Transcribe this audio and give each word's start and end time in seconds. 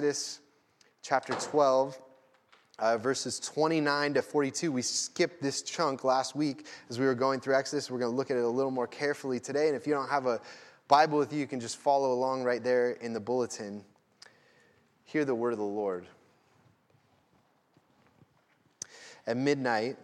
Exodus 0.00 0.40
chapter 1.02 1.34
12, 1.34 2.00
uh, 2.78 2.96
verses 2.96 3.38
29 3.38 4.14
to 4.14 4.22
42. 4.22 4.72
We 4.72 4.80
skipped 4.80 5.42
this 5.42 5.60
chunk 5.60 6.04
last 6.04 6.34
week 6.34 6.64
as 6.88 6.98
we 6.98 7.04
were 7.04 7.14
going 7.14 7.38
through 7.38 7.56
Exodus. 7.56 7.90
We're 7.90 7.98
going 7.98 8.10
to 8.10 8.16
look 8.16 8.30
at 8.30 8.38
it 8.38 8.42
a 8.42 8.48
little 8.48 8.70
more 8.70 8.86
carefully 8.86 9.38
today. 9.38 9.66
And 9.66 9.76
if 9.76 9.86
you 9.86 9.92
don't 9.92 10.08
have 10.08 10.24
a 10.24 10.40
Bible 10.88 11.18
with 11.18 11.34
you, 11.34 11.40
you 11.40 11.46
can 11.46 11.60
just 11.60 11.76
follow 11.76 12.14
along 12.14 12.44
right 12.44 12.64
there 12.64 12.92
in 12.92 13.12
the 13.12 13.20
bulletin. 13.20 13.84
Hear 15.04 15.26
the 15.26 15.34
word 15.34 15.52
of 15.52 15.58
the 15.58 15.64
Lord. 15.66 16.06
At 19.26 19.36
midnight, 19.36 19.98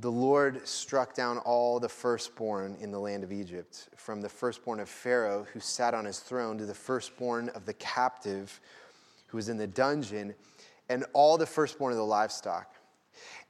the 0.00 0.10
Lord 0.10 0.66
struck 0.66 1.14
down 1.14 1.38
all 1.38 1.80
the 1.80 1.88
firstborn 1.88 2.76
in 2.80 2.92
the 2.92 3.00
land 3.00 3.24
of 3.24 3.32
Egypt, 3.32 3.88
from 3.96 4.20
the 4.20 4.28
firstborn 4.28 4.78
of 4.78 4.88
Pharaoh, 4.88 5.46
who 5.52 5.58
sat 5.58 5.92
on 5.92 6.04
his 6.04 6.20
throne, 6.20 6.56
to 6.58 6.66
the 6.66 6.74
firstborn 6.74 7.48
of 7.50 7.66
the 7.66 7.74
captive 7.74 8.60
who 9.26 9.36
was 9.36 9.48
in 9.48 9.56
the 9.56 9.66
dungeon, 9.66 10.34
and 10.88 11.04
all 11.12 11.36
the 11.36 11.46
firstborn 11.46 11.92
of 11.92 11.98
the 11.98 12.04
livestock. 12.04 12.74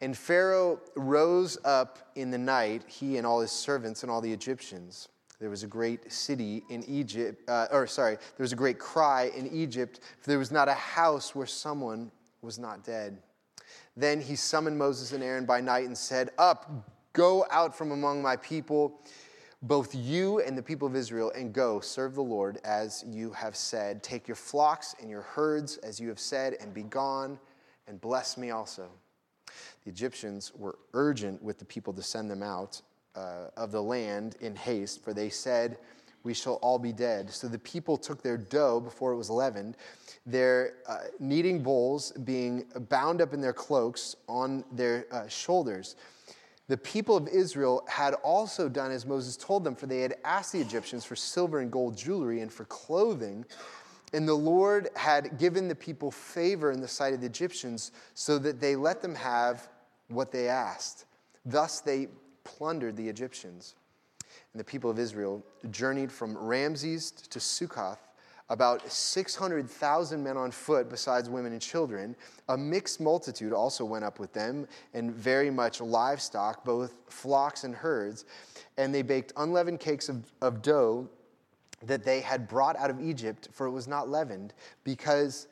And 0.00 0.16
Pharaoh 0.16 0.80
rose 0.96 1.58
up 1.64 1.98
in 2.14 2.30
the 2.30 2.38
night, 2.38 2.82
he 2.86 3.18
and 3.18 3.26
all 3.26 3.40
his 3.40 3.52
servants 3.52 4.02
and 4.02 4.10
all 4.10 4.20
the 4.20 4.32
Egyptians. 4.32 5.08
There 5.40 5.50
was 5.50 5.62
a 5.62 5.68
great 5.68 6.10
city 6.10 6.64
in 6.70 6.82
Egypt, 6.84 7.48
uh, 7.48 7.66
or 7.70 7.86
sorry, 7.86 8.16
there 8.16 8.44
was 8.44 8.52
a 8.52 8.56
great 8.56 8.78
cry 8.78 9.30
in 9.36 9.46
Egypt, 9.48 10.00
for 10.20 10.30
there 10.30 10.38
was 10.38 10.50
not 10.50 10.68
a 10.68 10.74
house 10.74 11.34
where 11.34 11.46
someone 11.46 12.10
was 12.42 12.58
not 12.58 12.84
dead. 12.84 13.18
Then 13.96 14.20
he 14.20 14.36
summoned 14.36 14.78
Moses 14.78 15.12
and 15.12 15.22
Aaron 15.22 15.44
by 15.44 15.60
night 15.60 15.86
and 15.86 15.96
said, 15.96 16.30
Up, 16.38 16.70
go 17.12 17.46
out 17.50 17.76
from 17.76 17.90
among 17.90 18.22
my 18.22 18.36
people, 18.36 19.00
both 19.62 19.94
you 19.94 20.40
and 20.40 20.56
the 20.56 20.62
people 20.62 20.86
of 20.86 20.94
Israel, 20.94 21.32
and 21.34 21.52
go 21.52 21.80
serve 21.80 22.14
the 22.14 22.22
Lord 22.22 22.60
as 22.64 23.04
you 23.08 23.32
have 23.32 23.56
said. 23.56 24.02
Take 24.02 24.28
your 24.28 24.36
flocks 24.36 24.94
and 25.00 25.10
your 25.10 25.22
herds 25.22 25.78
as 25.78 25.98
you 25.98 26.08
have 26.08 26.20
said, 26.20 26.56
and 26.60 26.72
be 26.72 26.84
gone, 26.84 27.38
and 27.86 28.00
bless 28.00 28.36
me 28.36 28.50
also. 28.50 28.88
The 29.84 29.90
Egyptians 29.90 30.52
were 30.54 30.78
urgent 30.94 31.42
with 31.42 31.58
the 31.58 31.64
people 31.64 31.92
to 31.94 32.02
send 32.02 32.30
them 32.30 32.42
out 32.42 32.80
uh, 33.16 33.48
of 33.56 33.72
the 33.72 33.82
land 33.82 34.36
in 34.40 34.54
haste, 34.54 35.02
for 35.02 35.12
they 35.12 35.28
said, 35.28 35.78
We 36.24 36.34
shall 36.34 36.54
all 36.54 36.78
be 36.78 36.92
dead. 36.92 37.30
So 37.30 37.48
the 37.48 37.58
people 37.58 37.96
took 37.96 38.22
their 38.22 38.36
dough 38.36 38.80
before 38.80 39.12
it 39.12 39.16
was 39.16 39.30
leavened 39.30 39.76
their 40.28 40.74
uh, 40.86 40.98
kneading 41.18 41.62
bowls 41.62 42.12
being 42.24 42.66
bound 42.90 43.20
up 43.22 43.32
in 43.32 43.40
their 43.40 43.52
cloaks 43.52 44.14
on 44.28 44.62
their 44.72 45.06
uh, 45.10 45.26
shoulders. 45.26 45.96
The 46.68 46.76
people 46.76 47.16
of 47.16 47.28
Israel 47.28 47.82
had 47.88 48.12
also 48.14 48.68
done 48.68 48.90
as 48.90 49.06
Moses 49.06 49.38
told 49.38 49.64
them, 49.64 49.74
for 49.74 49.86
they 49.86 50.00
had 50.00 50.16
asked 50.24 50.52
the 50.52 50.60
Egyptians 50.60 51.04
for 51.04 51.16
silver 51.16 51.60
and 51.60 51.72
gold 51.72 51.96
jewelry 51.96 52.42
and 52.42 52.52
for 52.52 52.66
clothing. 52.66 53.46
And 54.12 54.28
the 54.28 54.34
Lord 54.34 54.90
had 54.94 55.38
given 55.38 55.66
the 55.66 55.74
people 55.74 56.10
favor 56.10 56.70
in 56.72 56.80
the 56.82 56.88
sight 56.88 57.14
of 57.14 57.22
the 57.22 57.26
Egyptians 57.26 57.92
so 58.12 58.38
that 58.38 58.60
they 58.60 58.76
let 58.76 59.00
them 59.00 59.14
have 59.14 59.68
what 60.08 60.30
they 60.30 60.48
asked. 60.48 61.06
Thus 61.46 61.80
they 61.80 62.08
plundered 62.44 62.96
the 62.96 63.08
Egyptians. 63.08 63.74
And 64.58 64.66
the 64.66 64.72
people 64.72 64.90
of 64.90 64.98
Israel 64.98 65.40
journeyed 65.70 66.10
from 66.10 66.36
Ramses 66.36 67.12
to 67.12 67.38
Succoth 67.38 68.00
about 68.48 68.90
600,000 68.90 70.20
men 70.20 70.36
on 70.36 70.50
foot, 70.50 70.90
besides 70.90 71.30
women 71.30 71.52
and 71.52 71.62
children. 71.62 72.16
A 72.48 72.58
mixed 72.58 73.00
multitude 73.00 73.52
also 73.52 73.84
went 73.84 74.04
up 74.04 74.18
with 74.18 74.32
them, 74.32 74.66
and 74.94 75.12
very 75.12 75.48
much 75.48 75.80
livestock, 75.80 76.64
both 76.64 76.92
flocks 77.06 77.62
and 77.62 77.72
herds. 77.72 78.24
And 78.78 78.92
they 78.92 79.02
baked 79.02 79.32
unleavened 79.36 79.78
cakes 79.78 80.08
of, 80.08 80.24
of 80.42 80.60
dough 80.60 81.08
that 81.84 82.02
they 82.02 82.20
had 82.20 82.48
brought 82.48 82.74
out 82.78 82.90
of 82.90 83.00
Egypt, 83.00 83.50
for 83.52 83.68
it 83.68 83.70
was 83.70 83.86
not 83.86 84.08
leavened, 84.08 84.54
because 84.82 85.46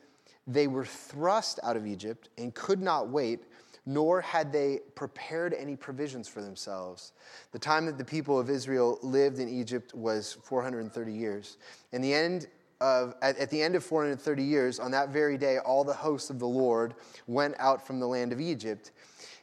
they 0.47 0.67
were 0.67 0.83
thrust 0.83 1.61
out 1.63 1.77
of 1.77 1.87
Egypt 1.87 2.27
and 2.37 2.53
could 2.53 2.81
not 2.81 3.07
wait 3.07 3.45
nor 3.87 4.19
had 4.19 4.51
they 4.51 4.81
prepared 4.95 5.53
any 5.53 5.77
provisions 5.77 6.27
for 6.27 6.41
themselves. 6.41 7.13
The 7.53 7.59
time 7.59 7.85
that 7.85 7.97
the 7.97 8.03
people 8.03 8.37
of 8.37 8.49
Israel 8.49 8.99
lived 9.01 9.39
in 9.39 9.47
Egypt 9.47 9.93
was 9.93 10.37
430 10.43 11.13
years. 11.13 11.57
And 11.93 12.03
the 12.03 12.13
end 12.13 12.47
of, 12.81 13.15
at, 13.21 13.37
at, 13.37 13.49
the 13.49 13.61
end 13.61 13.75
of 13.75 13.85
430 13.85 14.43
years, 14.43 14.77
on 14.77 14.91
that 14.91 15.09
very 15.09 15.37
day, 15.37 15.59
all 15.59 15.85
the 15.85 15.93
hosts 15.93 16.29
of 16.29 16.37
the 16.37 16.47
Lord 16.47 16.95
went 17.27 17.55
out 17.59 17.87
from 17.87 18.01
the 18.01 18.05
land 18.05 18.33
of 18.33 18.41
Egypt. 18.41 18.91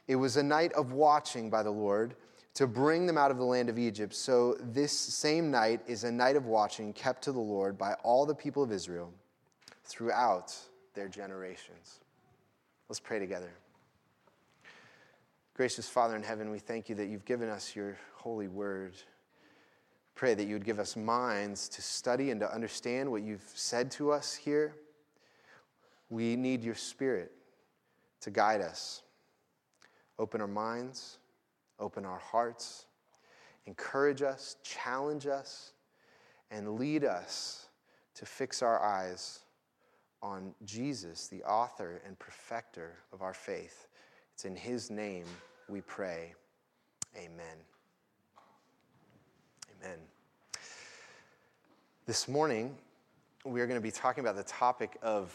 It 0.07 0.15
was 0.15 0.37
a 0.37 0.43
night 0.43 0.71
of 0.73 0.91
watching 0.91 1.49
by 1.49 1.63
the 1.63 1.71
Lord 1.71 2.15
to 2.53 2.67
bring 2.67 3.07
them 3.07 3.17
out 3.17 3.31
of 3.31 3.37
the 3.37 3.43
land 3.43 3.67
of 3.67 3.79
Egypt. 3.79 4.13
So, 4.13 4.55
this 4.61 4.91
same 4.91 5.49
night 5.49 5.81
is 5.87 6.03
a 6.03 6.11
night 6.11 6.35
of 6.35 6.45
watching 6.45 6.93
kept 6.93 7.23
to 7.23 7.31
the 7.31 7.39
Lord 7.39 7.79
by 7.79 7.93
all 8.03 8.27
the 8.27 8.35
people 8.35 8.61
of 8.61 8.71
Israel 8.71 9.11
throughout 9.83 10.55
their 10.93 11.09
generations. 11.09 11.99
Let's 12.87 12.99
pray 12.99 13.17
together. 13.17 13.51
Gracious 15.55 15.87
Father 15.87 16.17
in 16.17 16.21
heaven, 16.23 16.51
we 16.51 16.59
thank 16.59 16.89
you 16.89 16.95
that 16.95 17.05
you've 17.05 17.23
given 17.23 17.47
us 17.47 17.77
your 17.77 17.97
holy 18.15 18.49
word. 18.49 18.93
Pray 20.13 20.33
that 20.33 20.47
you 20.47 20.53
would 20.55 20.65
give 20.65 20.79
us 20.79 20.97
minds 20.97 21.69
to 21.69 21.81
study 21.81 22.29
and 22.29 22.41
to 22.41 22.53
understand 22.53 23.09
what 23.09 23.21
you've 23.21 23.49
said 23.55 23.89
to 23.91 24.11
us 24.11 24.35
here. 24.35 24.75
We 26.09 26.35
need 26.35 26.61
your 26.61 26.75
spirit 26.75 27.31
to 28.19 28.31
guide 28.31 28.59
us. 28.59 29.03
Open 30.19 30.41
our 30.41 30.47
minds, 30.47 31.19
open 31.79 32.03
our 32.03 32.19
hearts, 32.19 32.87
encourage 33.65 34.21
us, 34.21 34.57
challenge 34.61 35.25
us, 35.25 35.71
and 36.51 36.77
lead 36.77 37.05
us 37.05 37.69
to 38.15 38.25
fix 38.25 38.61
our 38.61 38.83
eyes 38.83 39.39
on 40.21 40.53
Jesus, 40.65 41.29
the 41.29 41.43
author 41.43 42.01
and 42.05 42.19
perfecter 42.19 42.97
of 43.13 43.21
our 43.21 43.33
faith. 43.33 43.87
It's 44.35 44.43
in 44.43 44.57
his 44.57 44.91
name 44.91 45.23
we 45.69 45.79
pray. 45.79 46.33
Amen. 47.15 47.55
Amen. 49.79 49.97
This 52.05 52.27
morning, 52.27 52.75
we 53.45 53.61
are 53.61 53.65
going 53.65 53.79
to 53.79 53.81
be 53.81 53.91
talking 53.91 54.25
about 54.25 54.35
the 54.35 54.43
topic 54.43 54.97
of 55.01 55.33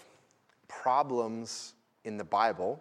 problems 0.68 1.72
in 2.04 2.18
the 2.18 2.24
Bible. 2.24 2.78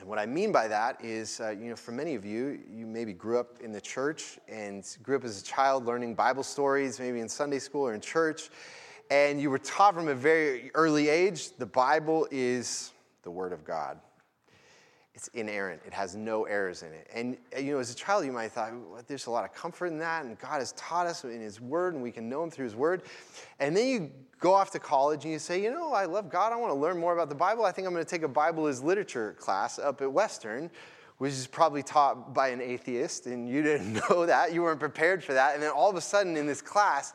And 0.00 0.08
what 0.08 0.18
I 0.18 0.24
mean 0.24 0.52
by 0.52 0.68
that 0.68 1.04
is, 1.04 1.38
uh, 1.38 1.50
you 1.50 1.68
know, 1.68 1.76
for 1.76 1.92
many 1.92 2.14
of 2.14 2.24
you, 2.24 2.58
you 2.72 2.86
maybe 2.86 3.12
grew 3.12 3.38
up 3.38 3.60
in 3.60 3.72
the 3.72 3.82
church 3.82 4.38
and 4.48 4.86
grew 5.02 5.16
up 5.16 5.24
as 5.24 5.42
a 5.42 5.44
child 5.44 5.84
learning 5.84 6.14
Bible 6.14 6.42
stories, 6.42 6.98
maybe 6.98 7.20
in 7.20 7.28
Sunday 7.28 7.58
school 7.58 7.82
or 7.82 7.92
in 7.92 8.00
church, 8.00 8.48
and 9.10 9.38
you 9.38 9.50
were 9.50 9.58
taught 9.58 9.92
from 9.92 10.08
a 10.08 10.14
very 10.14 10.70
early 10.74 11.10
age 11.10 11.58
the 11.58 11.66
Bible 11.66 12.26
is 12.30 12.92
the 13.20 13.30
Word 13.30 13.52
of 13.52 13.66
God 13.66 14.00
it's 15.18 15.26
inerrant. 15.34 15.82
It 15.84 15.92
has 15.92 16.14
no 16.14 16.44
errors 16.44 16.84
in 16.84 16.92
it. 16.92 17.08
And 17.12 17.36
uh, 17.56 17.58
you 17.58 17.72
know, 17.72 17.80
as 17.80 17.90
a 17.90 17.94
child, 17.94 18.24
you 18.24 18.30
might 18.30 18.44
have 18.44 18.52
thought 18.52 18.72
well, 18.72 19.02
there's 19.08 19.26
a 19.26 19.32
lot 19.32 19.44
of 19.44 19.52
comfort 19.52 19.86
in 19.86 19.98
that, 19.98 20.24
and 20.24 20.38
God 20.38 20.60
has 20.60 20.70
taught 20.72 21.08
us 21.08 21.24
in 21.24 21.40
His 21.40 21.60
Word, 21.60 21.94
and 21.94 22.02
we 22.04 22.12
can 22.12 22.28
know 22.28 22.40
Him 22.44 22.52
through 22.52 22.66
His 22.66 22.76
Word. 22.76 23.02
And 23.58 23.76
then 23.76 23.88
you 23.88 24.12
go 24.38 24.54
off 24.54 24.70
to 24.70 24.78
college 24.78 25.24
and 25.24 25.32
you 25.32 25.40
say, 25.40 25.60
you 25.60 25.72
know, 25.72 25.92
I 25.92 26.04
love 26.04 26.30
God. 26.30 26.52
I 26.52 26.56
want 26.56 26.70
to 26.70 26.78
learn 26.78 26.98
more 27.00 27.14
about 27.14 27.28
the 27.30 27.34
Bible. 27.34 27.64
I 27.64 27.72
think 27.72 27.88
I'm 27.88 27.92
going 27.92 28.04
to 28.04 28.08
take 28.08 28.22
a 28.22 28.28
Bible 28.28 28.68
as 28.68 28.80
literature 28.80 29.34
class 29.40 29.80
up 29.80 30.00
at 30.02 30.12
Western, 30.12 30.70
which 31.16 31.32
is 31.32 31.48
probably 31.48 31.82
taught 31.82 32.32
by 32.32 32.50
an 32.50 32.60
atheist, 32.60 33.26
and 33.26 33.48
you 33.48 33.60
didn't 33.60 33.94
know 34.10 34.24
that. 34.24 34.52
You 34.52 34.62
weren't 34.62 34.78
prepared 34.78 35.24
for 35.24 35.32
that. 35.32 35.54
And 35.54 35.62
then 35.64 35.72
all 35.72 35.90
of 35.90 35.96
a 35.96 36.00
sudden, 36.00 36.36
in 36.36 36.46
this 36.46 36.62
class, 36.62 37.12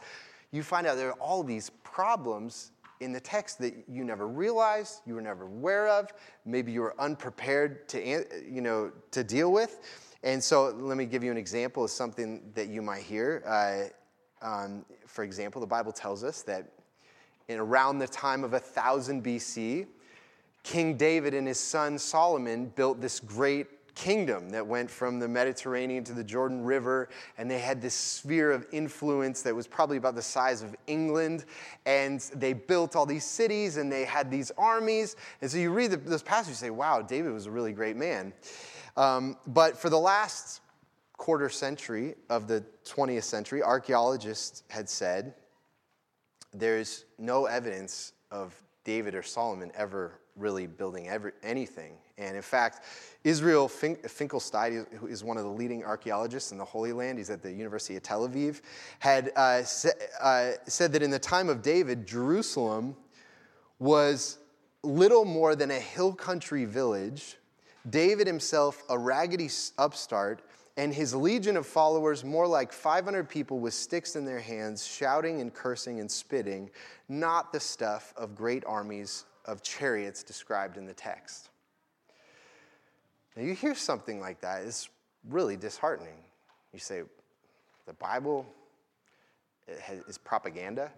you 0.52 0.62
find 0.62 0.86
out 0.86 0.98
there 0.98 1.12
are 1.12 1.22
all 1.22 1.42
these 1.42 1.70
problems 1.86 2.72
in 3.04 3.12
the 3.12 3.20
text 3.20 3.60
that 3.60 3.74
you 3.88 4.04
never 4.04 4.28
realized, 4.28 5.02
you 5.06 5.16
were 5.16 5.22
never 5.22 5.46
aware 5.46 5.88
of, 5.88 6.12
maybe 6.46 6.72
you 6.72 6.82
were 6.82 7.00
unprepared 7.00 7.88
to, 7.90 8.26
you 8.50 8.62
know, 8.62 8.92
to 9.12 9.24
deal 9.24 9.52
with. 9.52 9.80
And 10.24 10.42
so 10.42 10.70
let 10.70 10.98
me 10.98 11.06
give 11.06 11.24
you 11.24 11.32
an 11.32 11.38
example 11.38 11.84
of 11.84 11.92
something 11.92 12.52
that 12.56 12.70
you 12.70 12.82
might 12.82 13.04
hear. 13.04 13.44
Uh, 13.46 14.46
um, 14.46 14.86
for 15.06 15.24
example, 15.24 15.60
the 15.60 15.68
Bible 15.68 15.92
tells 15.92 16.24
us 16.24 16.42
that 16.44 16.72
in 17.50 17.60
around 17.60 18.00
the 18.00 18.08
time 18.08 18.44
of 18.44 18.54
1000 18.54 19.24
BC, 19.24 19.88
King 20.64 20.96
David 20.96 21.34
and 21.34 21.46
his 21.46 21.60
son 21.60 22.00
Solomon 22.00 22.72
built 22.76 23.02
this 23.02 23.20
great 23.20 23.68
kingdom 23.96 24.50
that 24.50 24.66
went 24.66 24.90
from 24.90 25.20
the 25.20 25.28
Mediterranean 25.28 26.04
to 26.06 26.14
the 26.14 26.24
Jordan 26.24 26.64
River, 26.64 27.10
and 27.38 27.50
they 27.50 27.60
had 27.60 27.82
this 27.82 27.94
sphere 27.94 28.52
of 28.52 28.66
influence 28.72 29.42
that 29.44 29.56
was 29.56 29.68
probably 29.68 29.98
about 29.98 30.16
the 30.16 30.22
size 30.22 30.62
of 30.62 30.76
England. 30.88 31.46
And 31.86 32.20
they 32.36 32.54
built 32.54 32.96
all 32.96 33.06
these 33.06 33.26
cities 33.26 33.78
and 33.78 33.92
they 33.92 34.06
had 34.06 34.32
these 34.32 34.52
armies. 34.58 35.16
And 35.42 35.50
so 35.50 35.58
you 35.58 35.72
read 35.72 35.92
the, 35.92 35.98
this 35.98 36.24
passage, 36.24 36.50
you 36.50 36.56
say, 36.56 36.70
wow, 36.70 37.02
David 37.02 37.32
was 37.34 37.46
a 37.46 37.52
really 37.52 37.74
great 37.74 37.96
man. 37.96 38.34
Um, 38.98 39.38
but 39.48 39.78
for 39.78 39.90
the 39.90 40.00
last 40.00 40.62
quarter 41.18 41.50
century 41.50 42.16
of 42.30 42.48
the 42.48 42.64
20th 42.86 43.24
century, 43.24 43.64
archaeologists 43.64 44.64
had 44.70 44.90
said 44.90 45.34
there's 46.54 47.06
no 47.18 47.46
evidence 47.46 48.14
of 48.32 48.54
David 48.84 49.16
or 49.16 49.24
Solomon 49.24 49.72
ever 49.76 50.20
really 50.36 50.68
building 50.68 51.08
ever, 51.08 51.34
anything. 51.44 51.94
And 52.18 52.36
in 52.36 52.42
fact, 52.44 52.82
Israel 53.24 53.68
Finkelstein, 53.68 54.86
who 55.00 55.08
is 55.08 55.24
one 55.24 55.38
of 55.38 55.44
the 55.44 55.50
leading 55.50 55.84
archaeologists 55.84 56.52
in 56.52 56.58
the 56.58 56.66
Holy 56.66 56.94
Land, 56.94 57.18
he's 57.18 57.32
at 57.32 57.42
the 57.42 57.52
University 57.52 57.96
of 57.96 58.04
Tel 58.04 58.28
Aviv, 58.28 58.62
had 59.00 59.32
uh, 59.36 59.64
uh, 60.22 60.52
said 60.66 60.94
that 60.94 61.02
in 61.02 61.10
the 61.10 61.20
time 61.20 61.50
of 61.50 61.62
David, 61.64 62.06
Jerusalem 62.06 62.96
was 63.80 64.38
little 64.84 65.26
more 65.26 65.56
than 65.56 65.72
a 65.72 65.80
hill 65.80 66.14
country 66.14 66.66
village, 66.66 67.38
David 67.90 68.28
himself 68.28 68.84
a 68.90 68.98
raggedy 68.98 69.50
upstart, 69.78 70.44
and 70.78 70.94
his 70.94 71.14
legion 71.14 71.58
of 71.58 71.66
followers 71.66 72.24
more 72.24 72.48
like 72.48 72.72
500 72.72 73.28
people 73.30 73.60
with 73.60 73.74
sticks 73.74 74.16
in 74.16 74.26
their 74.26 74.40
hands, 74.40 74.86
shouting 74.86 75.42
and 75.42 75.54
cursing 75.54 76.00
and 76.00 76.10
spitting, 76.10 76.70
not 77.10 77.54
the 77.54 77.60
stuff 77.60 78.14
of 78.18 78.36
great 78.36 78.64
armies 78.66 79.26
of 79.46 79.62
chariots 79.62 80.24
described 80.24 80.78
in 80.78 80.86
the 80.86 80.94
text. 80.94 81.50
Now, 83.36 83.44
you 83.44 83.54
hear 83.54 83.76
something 83.76 84.20
like 84.20 84.42
that, 84.42 84.64
it's 84.64 84.90
really 85.30 85.58
disheartening. 85.58 86.18
You 86.72 86.80
say, 86.80 87.04
the 87.86 87.94
Bible 87.94 88.46
is 90.08 90.18
propaganda? 90.18 90.92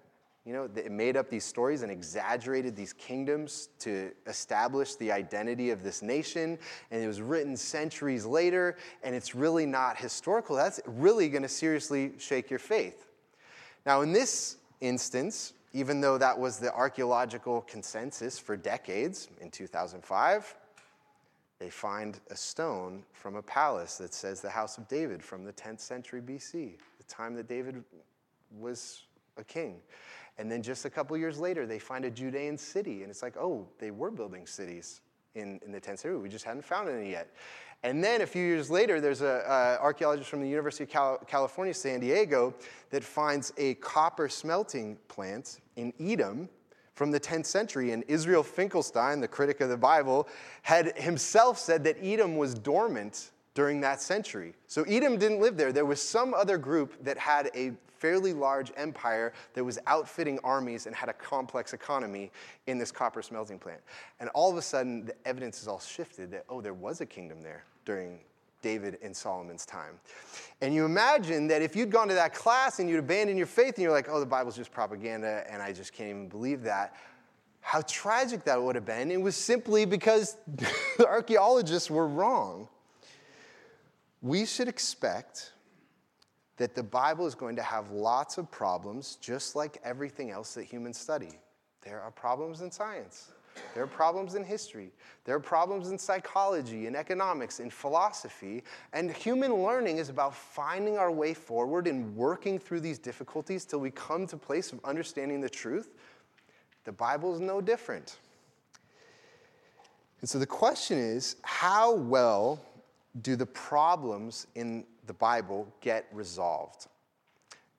You 0.45 0.53
know, 0.53 0.69
it 0.75 0.91
made 0.91 1.17
up 1.17 1.29
these 1.29 1.43
stories 1.43 1.81
and 1.81 1.91
exaggerated 1.91 2.75
these 2.75 2.93
kingdoms 2.93 3.69
to 3.79 4.11
establish 4.27 4.93
the 4.95 5.11
identity 5.11 5.71
of 5.71 5.81
this 5.81 6.03
nation. 6.03 6.59
And 6.91 7.03
it 7.03 7.07
was 7.07 7.19
written 7.19 7.57
centuries 7.57 8.25
later, 8.25 8.77
and 9.01 9.15
it's 9.15 9.33
really 9.33 9.65
not 9.65 9.97
historical. 9.97 10.55
That's 10.55 10.79
really 10.85 11.29
going 11.29 11.41
to 11.41 11.49
seriously 11.49 12.13
shake 12.19 12.51
your 12.51 12.59
faith. 12.59 13.07
Now, 13.87 14.01
in 14.01 14.13
this 14.13 14.57
instance, 14.81 15.53
even 15.73 15.99
though 15.99 16.17
that 16.19 16.37
was 16.37 16.59
the 16.59 16.71
archaeological 16.73 17.61
consensus 17.61 18.37
for 18.37 18.55
decades 18.55 19.29
in 19.41 19.49
2005, 19.49 20.55
they 21.59 21.69
find 21.69 22.19
a 22.29 22.35
stone 22.35 23.03
from 23.13 23.35
a 23.35 23.41
palace 23.41 23.97
that 23.97 24.13
says 24.13 24.41
the 24.41 24.49
House 24.49 24.77
of 24.77 24.87
David 24.87 25.23
from 25.23 25.43
the 25.43 25.53
10th 25.53 25.79
century 25.79 26.21
BC, 26.21 26.73
the 26.97 27.03
time 27.07 27.33
that 27.35 27.47
David 27.47 27.83
was 28.57 29.03
a 29.37 29.43
king. 29.43 29.77
And 30.37 30.51
then 30.51 30.61
just 30.61 30.83
a 30.83 30.89
couple 30.89 31.15
years 31.17 31.39
later, 31.39 31.65
they 31.65 31.79
find 31.79 32.03
a 32.03 32.11
Judean 32.11 32.57
city. 32.57 33.03
And 33.03 33.09
it's 33.09 33.23
like, 33.23 33.37
oh, 33.37 33.67
they 33.79 33.91
were 33.91 34.11
building 34.11 34.45
cities 34.45 35.01
in, 35.33 35.61
in 35.65 35.71
the 35.71 35.79
10th 35.79 35.99
century. 35.99 36.17
We 36.17 36.29
just 36.29 36.43
hadn't 36.43 36.65
found 36.65 36.89
any 36.89 37.11
yet. 37.11 37.33
And 37.83 38.03
then 38.03 38.21
a 38.21 38.25
few 38.25 38.43
years 38.43 38.69
later, 38.71 38.99
there's 38.99 39.21
an 39.21 39.41
archaeologist 39.47 40.29
from 40.29 40.41
the 40.41 40.49
University 40.49 40.85
of 40.85 40.89
Cal- 40.89 41.19
California, 41.27 41.73
San 41.73 41.99
Diego, 41.99 42.53
that 42.89 43.03
finds 43.03 43.53
a 43.57 43.75
copper 43.75 44.27
smelting 44.27 44.97
plant 45.07 45.59
in 45.75 45.93
Edom 45.99 46.49
from 46.95 47.11
the 47.11 47.19
10th 47.19 47.45
century. 47.45 47.91
And 47.91 48.03
Israel 48.07 48.43
Finkelstein, 48.43 49.19
the 49.19 49.27
critic 49.27 49.61
of 49.61 49.69
the 49.69 49.77
Bible, 49.77 50.27
had 50.63 50.97
himself 50.97 51.59
said 51.59 51.83
that 51.83 51.97
Edom 52.01 52.37
was 52.37 52.53
dormant 52.53 53.31
during 53.53 53.81
that 53.81 54.01
century. 54.01 54.53
So 54.67 54.83
Edom 54.83 55.17
didn't 55.17 55.39
live 55.39 55.55
there. 55.57 55.71
There 55.71 55.85
was 55.85 56.01
some 56.01 56.33
other 56.33 56.57
group 56.57 57.03
that 57.03 57.17
had 57.17 57.51
a 57.55 57.71
fairly 57.97 58.33
large 58.33 58.71
empire 58.75 59.33
that 59.53 59.63
was 59.63 59.79
outfitting 59.87 60.37
armies 60.43 60.85
and 60.85 60.95
had 60.95 61.09
a 61.09 61.13
complex 61.13 61.73
economy 61.73 62.31
in 62.67 62.77
this 62.77 62.91
copper 62.91 63.21
smelting 63.21 63.57
plant. 63.57 63.79
And 64.19 64.29
all 64.29 64.51
of 64.51 64.57
a 64.57 64.61
sudden, 64.61 65.05
the 65.05 65.15
evidence 65.25 65.61
is 65.61 65.67
all 65.67 65.79
shifted 65.79 66.31
that, 66.31 66.45
oh, 66.49 66.61
there 66.61 66.73
was 66.73 67.01
a 67.01 67.05
kingdom 67.05 67.41
there 67.41 67.63
during 67.85 68.19
David 68.65 68.97
and 69.03 69.15
Solomon's 69.15 69.63
time. 69.63 69.99
And 70.59 70.73
you 70.73 70.85
imagine 70.85 71.45
that 71.49 71.61
if 71.61 71.75
you'd 71.75 71.91
gone 71.91 72.07
to 72.07 72.15
that 72.15 72.33
class 72.33 72.79
and 72.79 72.89
you'd 72.89 72.97
abandoned 72.97 73.37
your 73.37 73.45
faith 73.45 73.75
and 73.75 73.83
you're 73.83 73.91
like, 73.91 74.07
oh, 74.09 74.19
the 74.19 74.25
Bible's 74.25 74.55
just 74.55 74.71
propaganda 74.71 75.43
and 75.47 75.61
I 75.61 75.71
just 75.71 75.93
can't 75.93 76.09
even 76.09 76.27
believe 76.27 76.63
that, 76.63 76.95
how 77.61 77.81
tragic 77.81 78.43
that 78.45 78.59
would 78.59 78.73
have 78.73 78.83
been. 78.83 79.11
It 79.11 79.21
was 79.21 79.35
simply 79.35 79.85
because 79.85 80.37
the 80.97 81.05
archaeologists 81.05 81.91
were 81.91 82.07
wrong. 82.07 82.67
We 84.23 84.47
should 84.47 84.67
expect 84.67 85.53
that 86.57 86.73
the 86.73 86.81
Bible 86.81 87.27
is 87.27 87.35
going 87.35 87.57
to 87.57 87.63
have 87.63 87.91
lots 87.91 88.39
of 88.39 88.49
problems, 88.49 89.19
just 89.21 89.55
like 89.55 89.77
everything 89.83 90.31
else 90.31 90.55
that 90.55 90.63
humans 90.63 90.97
study. 90.97 91.37
There 91.83 92.01
are 92.01 92.09
problems 92.09 92.61
in 92.61 92.71
science. 92.71 93.31
There 93.73 93.83
are 93.83 93.87
problems 93.87 94.35
in 94.35 94.43
history. 94.43 94.91
There 95.25 95.35
are 95.35 95.39
problems 95.39 95.89
in 95.89 95.97
psychology, 95.97 96.87
in 96.87 96.95
economics, 96.95 97.59
in 97.59 97.69
philosophy. 97.69 98.63
And 98.93 99.11
human 99.11 99.53
learning 99.63 99.97
is 99.97 100.09
about 100.09 100.35
finding 100.35 100.97
our 100.97 101.11
way 101.11 101.33
forward 101.33 101.87
and 101.87 102.15
working 102.15 102.57
through 102.59 102.81
these 102.81 102.99
difficulties 102.99 103.65
till 103.65 103.79
we 103.79 103.91
come 103.91 104.27
to 104.27 104.35
a 104.35 104.39
place 104.39 104.71
of 104.71 104.79
understanding 104.85 105.41
the 105.41 105.49
truth. 105.49 105.93
The 106.85 106.91
Bible 106.91 107.33
is 107.33 107.41
no 107.41 107.61
different. 107.61 108.17
And 110.21 110.29
so 110.29 110.39
the 110.39 110.47
question 110.47 110.97
is 110.97 111.35
how 111.43 111.93
well 111.93 112.61
do 113.21 113.35
the 113.35 113.45
problems 113.45 114.47
in 114.55 114.85
the 115.05 115.13
Bible 115.13 115.67
get 115.81 116.07
resolved? 116.11 116.87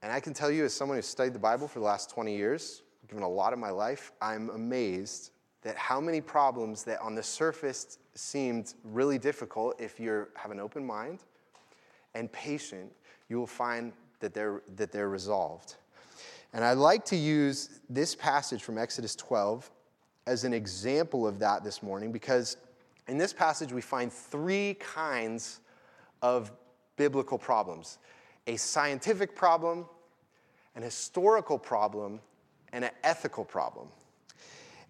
And 0.02 0.12
I 0.12 0.20
can 0.20 0.34
tell 0.34 0.50
you, 0.50 0.64
as 0.64 0.74
someone 0.74 0.98
who's 0.98 1.06
studied 1.06 1.32
the 1.32 1.38
Bible 1.38 1.66
for 1.66 1.78
the 1.78 1.84
last 1.84 2.10
20 2.10 2.36
years, 2.36 2.82
given 3.08 3.24
a 3.24 3.28
lot 3.28 3.52
of 3.52 3.58
my 3.58 3.70
life, 3.70 4.12
I'm 4.20 4.50
amazed 4.50 5.30
that 5.66 5.76
how 5.76 6.00
many 6.00 6.20
problems 6.20 6.84
that 6.84 7.00
on 7.00 7.16
the 7.16 7.22
surface 7.24 7.98
seemed 8.14 8.74
really 8.84 9.18
difficult, 9.18 9.74
if 9.80 9.98
you 9.98 10.28
have 10.34 10.52
an 10.52 10.60
open 10.60 10.86
mind 10.86 11.18
and 12.14 12.30
patient, 12.30 12.92
you 13.28 13.36
will 13.36 13.48
find 13.48 13.92
that 14.20 14.32
they're, 14.32 14.62
that 14.76 14.92
they're 14.92 15.08
resolved. 15.08 15.74
And 16.52 16.64
I 16.64 16.74
like 16.74 17.04
to 17.06 17.16
use 17.16 17.80
this 17.90 18.14
passage 18.14 18.62
from 18.62 18.78
Exodus 18.78 19.16
12 19.16 19.68
as 20.28 20.44
an 20.44 20.54
example 20.54 21.26
of 21.26 21.40
that 21.40 21.64
this 21.64 21.82
morning 21.82 22.12
because 22.12 22.58
in 23.08 23.18
this 23.18 23.32
passage 23.32 23.72
we 23.72 23.80
find 23.80 24.12
three 24.12 24.74
kinds 24.74 25.58
of 26.22 26.52
biblical 26.96 27.38
problems 27.38 27.98
a 28.46 28.54
scientific 28.54 29.34
problem, 29.34 29.84
an 30.76 30.82
historical 30.84 31.58
problem, 31.58 32.20
and 32.72 32.84
an 32.84 32.92
ethical 33.02 33.44
problem. 33.44 33.88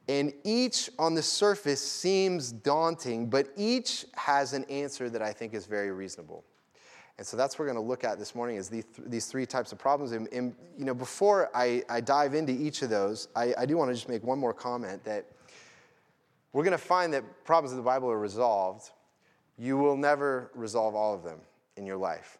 And 0.08 0.32
each 0.44 0.88
on 0.98 1.14
the 1.14 1.22
surface 1.22 1.80
seems 1.80 2.52
daunting, 2.52 3.26
but 3.26 3.48
each 3.56 4.06
has 4.14 4.52
an 4.52 4.64
answer 4.64 5.10
that 5.10 5.20
I 5.20 5.32
think 5.32 5.52
is 5.52 5.66
very 5.66 5.90
reasonable. 5.90 6.44
And 7.18 7.26
so 7.26 7.36
that's 7.36 7.54
what 7.54 7.60
we're 7.60 7.72
going 7.72 7.84
to 7.84 7.88
look 7.88 8.04
at 8.04 8.18
this 8.18 8.34
morning 8.34 8.56
is 8.56 8.68
these, 8.68 9.26
three 9.26 9.46
types 9.46 9.72
of 9.72 9.78
problems. 9.78 10.12
And, 10.12 10.28
and 10.32 10.54
you 10.78 10.84
know, 10.84 10.94
before 10.94 11.50
I, 11.54 11.82
I, 11.88 12.00
dive 12.00 12.34
into 12.34 12.52
each 12.52 12.82
of 12.82 12.90
those, 12.90 13.28
I, 13.34 13.54
I 13.56 13.66
do 13.66 13.76
want 13.76 13.90
to 13.90 13.94
just 13.94 14.08
make 14.08 14.22
one 14.22 14.38
more 14.38 14.52
comment 14.52 15.02
that 15.04 15.24
we're 16.52 16.64
going 16.64 16.72
to 16.72 16.78
find 16.78 17.12
that 17.14 17.24
problems 17.44 17.72
in 17.72 17.78
the 17.78 17.84
Bible 17.84 18.10
are 18.10 18.18
resolved. 18.18 18.90
You 19.58 19.78
will 19.78 19.96
never 19.96 20.50
resolve 20.54 20.94
all 20.94 21.14
of 21.14 21.22
them 21.22 21.40
in 21.76 21.86
your 21.86 21.96
life. 21.96 22.38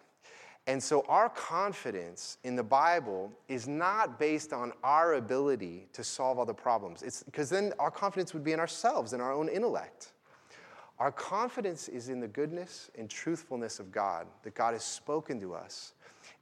And 0.69 0.83
so 0.83 1.05
our 1.09 1.29
confidence 1.29 2.39
in 2.43 2.57
the 2.57 2.63
Bible 2.63 3.33
is 3.49 3.69
not 3.69 4.19
based 4.19 4.53
on 4.53 4.73
our 4.83 5.15
ability 5.15 5.87
to 5.93 6.03
solve 6.03 6.39
all 6.39 6.45
the 6.45 6.55
problems. 6.55 7.03
It's 7.03 7.23
because 7.23 7.49
then 7.49 7.73
our 7.79 7.91
confidence 7.91 8.35
would 8.35 8.43
be 8.43 8.53
in 8.53 8.59
ourselves 8.59 9.13
and 9.13 9.23
our 9.23 9.33
own 9.33 9.49
intellect. 9.49 10.13
Our 10.99 11.13
confidence 11.13 11.89
is 11.89 12.09
in 12.09 12.21
the 12.21 12.29
goodness 12.29 12.91
and 12.99 13.09
truthfulness 13.09 13.79
of 13.79 13.93
God, 13.93 14.27
that 14.43 14.55
God 14.55 14.73
has 14.73 14.83
spoken 14.83 15.39
to 15.41 15.55
us. 15.55 15.93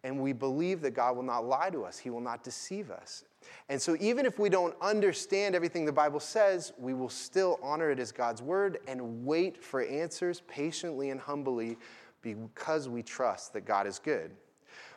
And 0.04 0.21
we 0.21 0.33
believe 0.33 0.81
that 0.83 0.93
God 0.93 1.16
will 1.16 1.23
not 1.23 1.45
lie 1.45 1.71
to 1.71 1.85
us, 1.85 1.99
He 1.99 2.09
will 2.09 2.21
not 2.21 2.43
deceive 2.45 2.90
us. 2.90 3.25
And 3.69 3.81
so, 3.81 3.97
even 4.00 4.25
if 4.25 4.38
we 4.38 4.49
don't 4.49 4.75
understand 4.81 5.54
everything 5.54 5.85
the 5.85 5.93
Bible 5.93 6.21
says, 6.21 6.73
we 6.78 6.95
will 6.95 7.11
still 7.11 7.59
honor 7.62 7.90
it 7.90 7.99
as 7.99 8.12
God's 8.12 8.40
word 8.40 8.78
and 8.87 9.26
wait 9.26 9.62
for 9.62 9.83
answers 9.83 10.40
patiently 10.47 11.11
and 11.11 11.21
humbly 11.21 11.76
because 12.25 12.88
we 12.88 13.02
trust 13.02 13.52
that 13.52 13.66
God 13.66 13.87
is 13.87 14.00
good. 14.00 14.33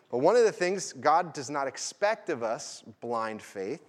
But 0.09 0.19
one 0.19 0.37
of 0.37 0.45
the 0.45 0.51
things 0.51 0.93
God 0.93 1.33
does 1.33 1.49
not 1.49 1.67
expect 1.67 2.29
of 2.29 2.41
us 2.41 2.83
blind 3.01 3.41
faith. 3.41 3.81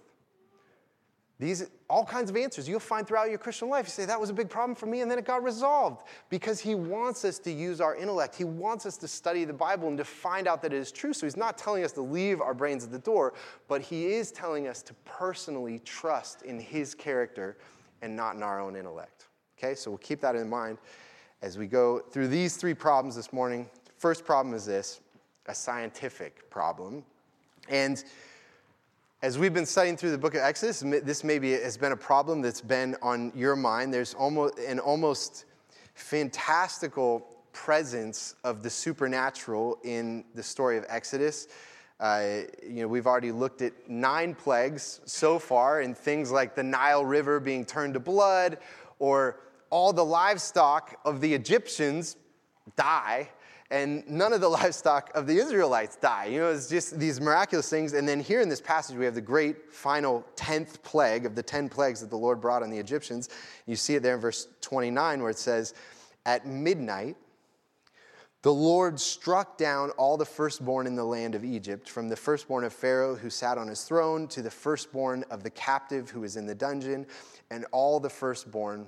These 1.39 1.69
all 1.89 2.03
kinds 2.03 2.29
of 2.29 2.35
answers 2.35 2.67
you'll 2.67 2.81
find 2.81 3.07
throughout 3.07 3.29
your 3.29 3.37
Christian 3.37 3.69
life. 3.69 3.85
You 3.85 3.91
say, 3.91 4.03
that 4.03 4.19
was 4.19 4.29
a 4.29 4.33
big 4.33 4.49
problem 4.49 4.75
for 4.75 4.87
me, 4.87 4.99
and 4.99 5.09
then 5.09 5.17
it 5.17 5.23
got 5.23 5.41
resolved. 5.41 6.05
Because 6.29 6.59
he 6.59 6.75
wants 6.75 7.23
us 7.23 7.39
to 7.39 7.51
use 7.51 7.79
our 7.79 7.95
intellect. 7.95 8.35
He 8.35 8.43
wants 8.43 8.85
us 8.85 8.97
to 8.97 9.07
study 9.07 9.45
the 9.45 9.53
Bible 9.53 9.87
and 9.87 9.97
to 9.97 10.03
find 10.03 10.49
out 10.49 10.61
that 10.63 10.73
it 10.73 10.77
is 10.77 10.91
true. 10.91 11.13
So 11.13 11.25
he's 11.25 11.37
not 11.37 11.57
telling 11.57 11.85
us 11.85 11.93
to 11.93 12.01
leave 12.01 12.41
our 12.41 12.53
brains 12.53 12.83
at 12.83 12.91
the 12.91 12.99
door, 12.99 13.33
but 13.69 13.81
he 13.81 14.07
is 14.07 14.33
telling 14.33 14.67
us 14.67 14.81
to 14.83 14.93
personally 15.05 15.79
trust 15.85 16.41
in 16.41 16.59
his 16.59 16.93
character 16.93 17.57
and 18.01 18.13
not 18.13 18.35
in 18.35 18.43
our 18.43 18.59
own 18.59 18.75
intellect. 18.75 19.27
Okay, 19.57 19.75
so 19.75 19.91
we'll 19.91 19.97
keep 19.99 20.19
that 20.19 20.35
in 20.35 20.49
mind 20.49 20.77
as 21.41 21.57
we 21.57 21.67
go 21.67 21.99
through 21.99 22.27
these 22.27 22.57
three 22.57 22.73
problems 22.73 23.15
this 23.15 23.31
morning. 23.31 23.69
First 23.97 24.25
problem 24.25 24.53
is 24.53 24.65
this 24.65 24.99
a 25.47 25.55
scientific 25.55 26.49
problem. 26.49 27.03
And 27.69 28.03
as 29.21 29.37
we've 29.37 29.53
been 29.53 29.65
studying 29.65 29.97
through 29.97 30.11
the 30.11 30.17
book 30.17 30.35
of 30.35 30.41
Exodus, 30.41 30.81
this 30.81 31.23
maybe 31.23 31.51
has 31.51 31.77
been 31.77 31.91
a 31.91 31.97
problem 31.97 32.41
that's 32.41 32.61
been 32.61 32.95
on 33.01 33.31
your 33.35 33.55
mind. 33.55 33.93
There's 33.93 34.13
almost 34.13 34.59
an 34.59 34.79
almost 34.79 35.45
fantastical 35.93 37.25
presence 37.51 38.35
of 38.43 38.63
the 38.63 38.69
supernatural 38.69 39.77
in 39.83 40.23
the 40.35 40.43
story 40.43 40.77
of 40.77 40.85
Exodus. 40.87 41.47
Uh, 41.99 42.41
you 42.63 42.81
know, 42.81 42.87
we've 42.87 43.07
already 43.07 43.31
looked 43.31 43.61
at 43.61 43.73
nine 43.89 44.33
plagues 44.33 45.01
so 45.05 45.37
far, 45.37 45.81
and 45.81 45.97
things 45.97 46.31
like 46.31 46.55
the 46.55 46.63
Nile 46.63 47.03
River 47.03 47.41
being 47.41 47.65
turned 47.65 47.95
to 47.95 47.99
blood, 47.99 48.57
or 48.99 49.41
all 49.69 49.93
the 49.93 50.05
livestock 50.05 50.99
of 51.05 51.21
the 51.21 51.33
Egyptians 51.33 52.15
die, 52.75 53.29
and 53.71 54.07
none 54.09 54.33
of 54.33 54.41
the 54.41 54.49
livestock 54.59 55.11
of 55.15 55.27
the 55.27 55.37
Israelites 55.37 55.95
die. 55.95 56.25
You 56.25 56.39
know, 56.39 56.49
it's 56.49 56.69
just 56.69 56.99
these 56.99 57.21
miraculous 57.21 57.69
things. 57.69 57.93
And 57.93 58.07
then 58.07 58.19
here 58.19 58.41
in 58.41 58.49
this 58.49 58.61
passage, 58.61 58.95
we 58.95 59.05
have 59.05 59.15
the 59.15 59.21
great 59.21 59.71
final 59.71 60.25
10th 60.35 60.81
plague 60.83 61.25
of 61.25 61.35
the 61.35 61.43
10 61.43 61.69
plagues 61.69 62.01
that 62.01 62.09
the 62.09 62.17
Lord 62.17 62.41
brought 62.41 62.63
on 62.63 62.69
the 62.69 62.77
Egyptians. 62.77 63.29
You 63.65 63.75
see 63.75 63.95
it 63.95 64.03
there 64.03 64.15
in 64.15 64.21
verse 64.21 64.47
29 64.61 65.21
where 65.21 65.31
it 65.31 65.37
says, 65.37 65.73
At 66.25 66.47
midnight, 66.47 67.15
the 68.41 68.53
Lord 68.53 68.97
struck 69.01 69.57
down 69.57 69.89
all 69.91 70.15
the 70.15 70.25
firstborn 70.25 70.87
in 70.87 70.95
the 70.95 71.03
land 71.03 71.35
of 71.35 71.43
Egypt, 71.43 71.89
from 71.89 72.07
the 72.07 72.15
firstborn 72.15 72.63
of 72.63 72.71
Pharaoh 72.71 73.15
who 73.15 73.29
sat 73.29 73.57
on 73.57 73.67
his 73.67 73.83
throne 73.83 74.29
to 74.29 74.41
the 74.41 74.49
firstborn 74.49 75.25
of 75.29 75.43
the 75.43 75.49
captive 75.49 76.09
who 76.09 76.21
was 76.21 76.37
in 76.37 76.45
the 76.45 76.55
dungeon, 76.55 77.05
and 77.51 77.65
all 77.73 77.99
the 77.99 78.09
firstborn 78.09 78.87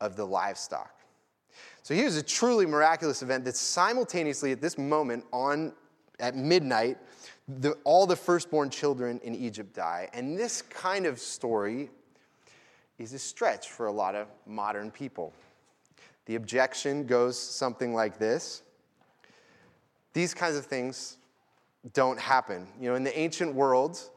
of 0.00 0.16
the 0.16 0.24
livestock. 0.24 0.94
So 1.82 1.94
here's 1.94 2.16
a 2.16 2.22
truly 2.22 2.66
miraculous 2.66 3.22
event 3.22 3.44
that 3.44 3.56
simultaneously 3.56 4.52
at 4.52 4.60
this 4.60 4.78
moment 4.78 5.24
on 5.32 5.72
at 6.18 6.36
midnight, 6.36 6.98
the, 7.48 7.72
all 7.84 8.06
the 8.06 8.16
firstborn 8.16 8.70
children 8.70 9.20
in 9.24 9.34
Egypt 9.34 9.74
die. 9.74 10.08
And 10.12 10.38
this 10.38 10.62
kind 10.62 11.06
of 11.06 11.18
story 11.18 11.90
is 12.98 13.14
a 13.14 13.18
stretch 13.18 13.70
for 13.70 13.86
a 13.86 13.92
lot 13.92 14.14
of 14.14 14.28
modern 14.46 14.90
people. 14.90 15.32
The 16.26 16.34
objection 16.34 17.06
goes 17.06 17.38
something 17.38 17.94
like 17.94 18.18
this 18.18 18.62
these 20.12 20.34
kinds 20.34 20.56
of 20.56 20.66
things 20.66 21.18
don't 21.92 22.18
happen. 22.18 22.66
You 22.80 22.90
know, 22.90 22.96
in 22.96 23.04
the 23.04 23.16
ancient 23.16 23.54
world, 23.54 24.10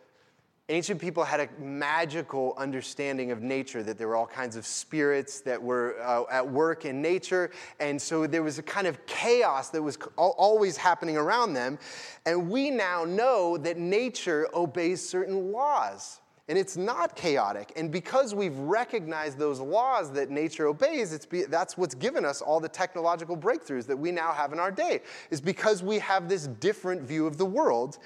ancient 0.69 1.01
people 1.01 1.23
had 1.23 1.41
a 1.41 1.49
magical 1.61 2.53
understanding 2.57 3.31
of 3.31 3.41
nature, 3.41 3.83
that 3.83 3.97
there 3.97 4.07
were 4.07 4.15
all 4.15 4.27
kinds 4.27 4.55
of 4.55 4.65
spirits 4.65 5.41
that 5.41 5.61
were 5.61 5.97
uh, 6.01 6.23
at 6.31 6.47
work 6.47 6.85
in 6.85 7.01
nature. 7.01 7.51
And 7.79 8.01
so 8.01 8.25
there 8.27 8.43
was 8.43 8.59
a 8.59 8.63
kind 8.63 8.87
of 8.87 9.05
chaos 9.05 9.69
that 9.69 9.81
was 9.81 9.97
always 10.15 10.77
happening 10.77 11.17
around 11.17 11.53
them. 11.53 11.77
And 12.25 12.49
we 12.49 12.69
now 12.69 13.03
know 13.03 13.57
that 13.57 13.77
nature 13.77 14.47
obeys 14.53 15.07
certain 15.07 15.51
laws 15.51 16.21
and 16.49 16.57
it's 16.57 16.75
not 16.75 17.15
chaotic. 17.15 17.71
And 17.77 17.89
because 17.91 18.35
we've 18.35 18.57
recognized 18.57 19.37
those 19.37 19.59
laws 19.59 20.11
that 20.11 20.29
nature 20.29 20.67
obeys, 20.67 21.13
it's 21.13 21.25
be, 21.25 21.43
that's 21.43 21.77
what's 21.77 21.95
given 21.95 22.25
us 22.25 22.41
all 22.41 22.59
the 22.59 22.67
technological 22.67 23.37
breakthroughs 23.37 23.87
that 23.87 23.97
we 23.97 24.11
now 24.11 24.33
have 24.33 24.51
in 24.51 24.59
our 24.59 24.71
day, 24.71 25.01
is 25.29 25.39
because 25.39 25.81
we 25.81 25.99
have 25.99 26.27
this 26.27 26.47
different 26.47 27.01
view 27.01 27.25
of 27.25 27.37
the 27.37 27.45
world. 27.45 27.97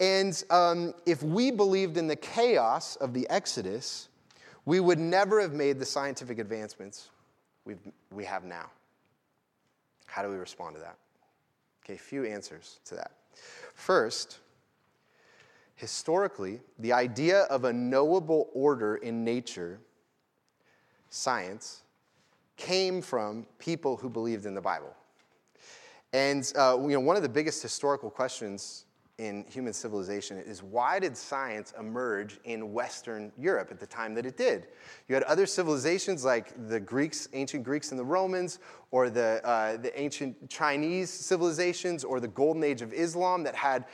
And 0.00 0.42
um, 0.50 0.94
if 1.06 1.22
we 1.22 1.50
believed 1.50 1.96
in 1.96 2.06
the 2.06 2.16
chaos 2.16 2.96
of 2.96 3.14
the 3.14 3.28
Exodus, 3.30 4.08
we 4.64 4.80
would 4.80 4.98
never 4.98 5.40
have 5.40 5.52
made 5.52 5.78
the 5.78 5.86
scientific 5.86 6.38
advancements 6.38 7.10
we've, 7.64 7.78
we 8.10 8.24
have 8.24 8.44
now. 8.44 8.70
How 10.06 10.22
do 10.22 10.28
we 10.28 10.36
respond 10.36 10.76
to 10.76 10.80
that? 10.82 10.96
Okay, 11.84 11.96
few 11.96 12.24
answers 12.24 12.80
to 12.86 12.94
that. 12.96 13.12
First, 13.74 14.40
Historically, 15.76 16.60
the 16.78 16.94
idea 16.94 17.42
of 17.42 17.64
a 17.64 17.72
knowable 17.72 18.48
order 18.54 18.96
in 18.96 19.22
nature, 19.24 19.78
science, 21.10 21.82
came 22.56 23.02
from 23.02 23.46
people 23.58 23.98
who 23.98 24.08
believed 24.08 24.46
in 24.46 24.54
the 24.54 24.60
Bible. 24.60 24.94
And 26.14 26.50
uh, 26.56 26.78
you 26.80 26.88
know, 26.94 27.00
one 27.00 27.16
of 27.16 27.22
the 27.22 27.28
biggest 27.28 27.60
historical 27.62 28.08
questions 28.08 28.85
in 29.18 29.46
human 29.48 29.72
civilization 29.72 30.36
is 30.36 30.62
why 30.62 30.98
did 30.98 31.16
science 31.16 31.72
emerge 31.78 32.38
in 32.44 32.72
Western 32.74 33.32
Europe 33.38 33.68
at 33.70 33.80
the 33.80 33.86
time 33.86 34.14
that 34.14 34.26
it 34.26 34.36
did? 34.36 34.66
You 35.08 35.14
had 35.14 35.24
other 35.24 35.46
civilizations 35.46 36.24
like 36.24 36.52
the 36.68 36.78
Greeks, 36.78 37.28
ancient 37.32 37.64
Greeks 37.64 37.92
and 37.92 37.98
the 37.98 38.04
Romans, 38.04 38.58
or 38.90 39.08
the, 39.08 39.40
uh, 39.42 39.78
the 39.78 39.98
ancient 39.98 40.50
Chinese 40.50 41.08
civilizations, 41.08 42.04
or 42.04 42.20
the 42.20 42.28
Golden 42.28 42.62
Age 42.62 42.82
of 42.82 42.92
Islam 42.92 43.42
that 43.44 43.54
had 43.54 43.86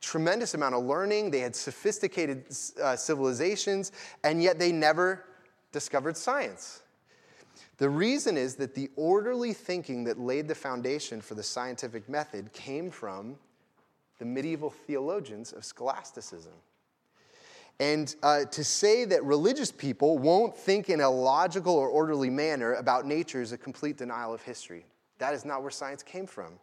tremendous 0.00 0.54
amount 0.54 0.74
of 0.74 0.84
learning, 0.84 1.30
they 1.30 1.40
had 1.40 1.54
sophisticated 1.54 2.44
uh, 2.82 2.94
civilizations, 2.94 3.92
and 4.22 4.42
yet 4.42 4.58
they 4.58 4.70
never 4.72 5.24
discovered 5.72 6.16
science. 6.16 6.82
The 7.78 7.90
reason 7.90 8.36
is 8.38 8.54
that 8.56 8.74
the 8.74 8.90
orderly 8.96 9.52
thinking 9.52 10.04
that 10.04 10.18
laid 10.18 10.48
the 10.48 10.54
foundation 10.54 11.20
for 11.20 11.34
the 11.34 11.42
scientific 11.42 12.08
method 12.08 12.52
came 12.52 12.90
from 12.90 13.36
the 14.18 14.24
medieval 14.24 14.70
theologians 14.70 15.52
of 15.52 15.64
scholasticism. 15.64 16.52
And 17.78 18.14
uh, 18.22 18.44
to 18.46 18.64
say 18.64 19.04
that 19.04 19.22
religious 19.24 19.70
people 19.70 20.18
won't 20.18 20.56
think 20.56 20.88
in 20.88 21.02
a 21.02 21.10
logical 21.10 21.74
or 21.74 21.88
orderly 21.88 22.30
manner 22.30 22.74
about 22.74 23.06
nature 23.06 23.42
is 23.42 23.52
a 23.52 23.58
complete 23.58 23.98
denial 23.98 24.32
of 24.32 24.40
history. 24.42 24.86
That 25.18 25.34
is 25.34 25.44
not 25.44 25.60
where 25.60 25.70
science 25.70 26.02
came 26.02 26.26
from. 26.26 26.58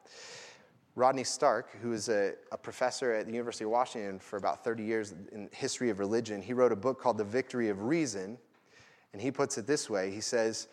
Rodney 0.95 1.23
Stark, 1.23 1.69
who 1.81 1.93
is 1.93 2.09
a, 2.09 2.33
a, 2.51 2.57
professor 2.57 3.13
at 3.13 3.25
the 3.25 3.31
University 3.31 3.63
of 3.63 3.71
Washington 3.71 4.19
for 4.19 4.37
about 4.37 4.63
30 4.63 4.83
years 4.83 5.15
in 5.31 5.49
history 5.51 5.89
of 5.89 5.97
religion, 5.97 6.39
he 6.39 6.53
wrote 6.53 6.71
a 6.71 6.75
book 6.75 7.01
called 7.01 7.17
The 7.17 7.23
Victory 7.23 7.69
of 7.69 7.81
Reason. 7.81 8.37
And 9.11 9.21
he 9.21 9.31
puts 9.31 9.57
it 9.57 9.65
this 9.65 9.89
way 9.89 10.11
He 10.11 10.21
says, 10.21 10.67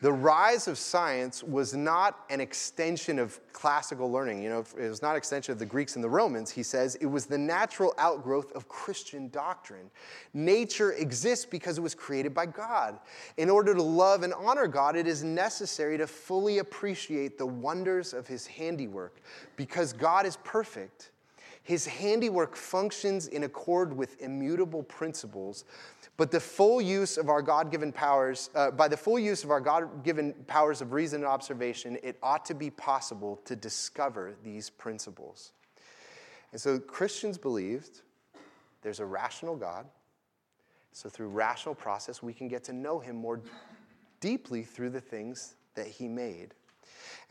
the 0.00 0.12
rise 0.12 0.66
of 0.66 0.78
science 0.78 1.42
was 1.42 1.74
not 1.74 2.24
an 2.30 2.40
extension 2.40 3.18
of 3.18 3.38
classical 3.52 4.10
learning. 4.10 4.42
You 4.42 4.48
know, 4.48 4.64
it 4.78 4.88
was 4.88 5.02
not 5.02 5.10
an 5.10 5.16
extension 5.18 5.52
of 5.52 5.58
the 5.58 5.66
Greeks 5.66 5.94
and 5.94 6.02
the 6.02 6.08
Romans. 6.08 6.50
He 6.50 6.62
says 6.62 6.94
it 6.96 7.06
was 7.06 7.26
the 7.26 7.36
natural 7.36 7.92
outgrowth 7.98 8.50
of 8.52 8.66
Christian 8.66 9.28
doctrine. 9.28 9.90
Nature 10.32 10.92
exists 10.92 11.44
because 11.44 11.76
it 11.76 11.82
was 11.82 11.94
created 11.94 12.32
by 12.32 12.46
God. 12.46 12.98
In 13.36 13.50
order 13.50 13.74
to 13.74 13.82
love 13.82 14.22
and 14.22 14.32
honor 14.32 14.66
God, 14.66 14.96
it 14.96 15.06
is 15.06 15.22
necessary 15.22 15.98
to 15.98 16.06
fully 16.06 16.58
appreciate 16.58 17.36
the 17.36 17.46
wonders 17.46 18.14
of 18.14 18.26
his 18.26 18.46
handiwork. 18.46 19.20
Because 19.56 19.92
God 19.92 20.24
is 20.24 20.38
perfect, 20.44 21.10
his 21.62 21.86
handiwork 21.86 22.56
functions 22.56 23.28
in 23.28 23.44
accord 23.44 23.96
with 23.96 24.20
immutable 24.20 24.82
principles 24.82 25.64
but 26.20 26.30
the 26.30 26.38
full 26.38 26.82
use 26.82 27.16
of 27.16 27.30
our 27.30 27.40
God 27.40 27.70
given 27.70 27.90
powers, 27.92 28.50
uh, 28.54 28.70
by 28.70 28.88
the 28.88 28.96
full 28.98 29.18
use 29.18 29.42
of 29.42 29.50
our 29.50 29.58
God 29.58 30.04
given 30.04 30.34
powers 30.46 30.82
of 30.82 30.92
reason 30.92 31.22
and 31.22 31.26
observation, 31.26 31.96
it 32.02 32.18
ought 32.22 32.44
to 32.44 32.52
be 32.52 32.68
possible 32.68 33.40
to 33.46 33.56
discover 33.56 34.34
these 34.44 34.68
principles. 34.68 35.52
And 36.52 36.60
so 36.60 36.78
Christians 36.78 37.38
believed 37.38 38.02
there's 38.82 39.00
a 39.00 39.06
rational 39.06 39.56
God. 39.56 39.86
So 40.92 41.08
through 41.08 41.28
rational 41.28 41.74
process, 41.74 42.22
we 42.22 42.34
can 42.34 42.48
get 42.48 42.64
to 42.64 42.74
know 42.74 42.98
him 42.98 43.16
more 43.16 43.40
deeply 44.20 44.62
through 44.62 44.90
the 44.90 45.00
things 45.00 45.54
that 45.74 45.86
he 45.86 46.06
made. 46.06 46.52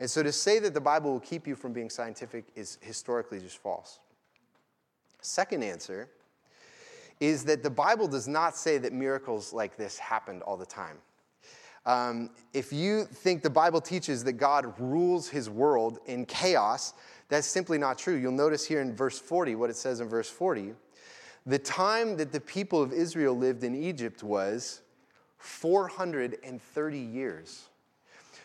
And 0.00 0.10
so 0.10 0.24
to 0.24 0.32
say 0.32 0.58
that 0.58 0.74
the 0.74 0.80
Bible 0.80 1.12
will 1.12 1.20
keep 1.20 1.46
you 1.46 1.54
from 1.54 1.72
being 1.72 1.90
scientific 1.90 2.46
is 2.56 2.76
historically 2.80 3.38
just 3.38 3.58
false. 3.58 4.00
Second 5.20 5.62
answer 5.62 6.08
is 7.20 7.44
that 7.44 7.62
the 7.62 7.70
Bible 7.70 8.08
does 8.08 8.26
not 8.26 8.56
say 8.56 8.78
that 8.78 8.92
miracles 8.92 9.52
like 9.52 9.76
this 9.76 9.98
happened 9.98 10.42
all 10.42 10.56
the 10.56 10.66
time. 10.66 10.96
Um, 11.86 12.30
if 12.52 12.72
you 12.72 13.04
think 13.04 13.42
the 13.42 13.50
Bible 13.50 13.80
teaches 13.80 14.24
that 14.24 14.34
God 14.34 14.74
rules 14.78 15.28
his 15.28 15.48
world 15.48 15.98
in 16.06 16.26
chaos, 16.26 16.94
that's 17.28 17.46
simply 17.46 17.78
not 17.78 17.98
true. 17.98 18.14
You'll 18.14 18.32
notice 18.32 18.66
here 18.66 18.80
in 18.80 18.94
verse 18.94 19.18
40 19.18 19.54
what 19.54 19.70
it 19.70 19.76
says 19.76 20.00
in 20.00 20.08
verse 20.08 20.28
40. 20.28 20.74
The 21.46 21.58
time 21.58 22.16
that 22.18 22.32
the 22.32 22.40
people 22.40 22.82
of 22.82 22.92
Israel 22.92 23.34
lived 23.34 23.64
in 23.64 23.74
Egypt 23.74 24.22
was 24.22 24.82
430 25.38 26.98
years. 26.98 27.69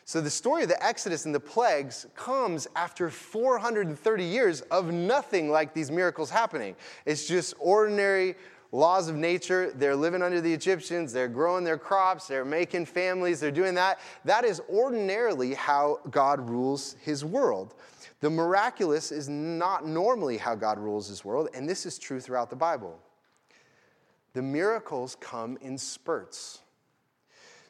So 0.08 0.22
the 0.22 0.30
story 0.30 0.62
of 0.62 0.70
the 0.70 0.86
Exodus 0.86 1.26
and 1.26 1.34
the 1.34 1.40
plagues 1.40 2.06
comes 2.16 2.68
after 2.76 3.10
430 3.10 4.24
years 4.24 4.62
of 4.62 4.94
nothing 4.94 5.50
like 5.50 5.74
these 5.74 5.90
miracles 5.90 6.30
happening. 6.30 6.76
It's 7.06 7.28
just 7.28 7.56
ordinary 7.60 8.36
laws 8.72 9.10
of 9.10 9.16
nature. 9.16 9.72
They're 9.72 9.96
living 9.96 10.22
under 10.22 10.42
the 10.42 10.54
Egyptians, 10.54 11.12
they're 11.12 11.28
growing 11.28 11.64
their 11.64 11.80
crops, 11.80 12.28
they're 12.28 12.46
making 12.46 12.86
families, 12.86 13.40
they're 13.40 13.50
doing 13.50 13.74
that. 13.76 14.00
That 14.26 14.46
is 14.46 14.62
ordinarily 14.70 15.56
how 15.56 16.02
God 16.12 16.52
rules 16.52 16.96
his 17.02 17.26
world. 17.26 17.74
The 18.20 18.30
miraculous 18.30 19.12
is 19.12 19.28
not 19.28 19.88
normally 19.88 20.38
how 20.38 20.54
God 20.54 20.78
rules 20.78 21.08
his 21.08 21.26
world, 21.26 21.50
and 21.56 21.68
this 21.68 21.84
is 21.88 21.98
true 21.98 22.20
throughout 22.20 22.52
the 22.52 22.56
Bible. 22.56 23.00
The 24.34 24.44
miracles 24.44 25.18
come 25.20 25.58
in 25.62 25.80
spurts. 25.80 26.60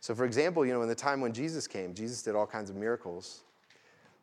So, 0.06 0.14
for 0.14 0.24
example, 0.24 0.64
you 0.64 0.72
know, 0.72 0.84
in 0.84 0.88
the 0.88 0.94
time 0.94 1.20
when 1.20 1.34
Jesus 1.34 1.66
came, 1.66 1.96
Jesus 1.96 2.22
did 2.22 2.36
all 2.36 2.46
kinds 2.46 2.70
of 2.70 2.76
miracles. 2.76 3.42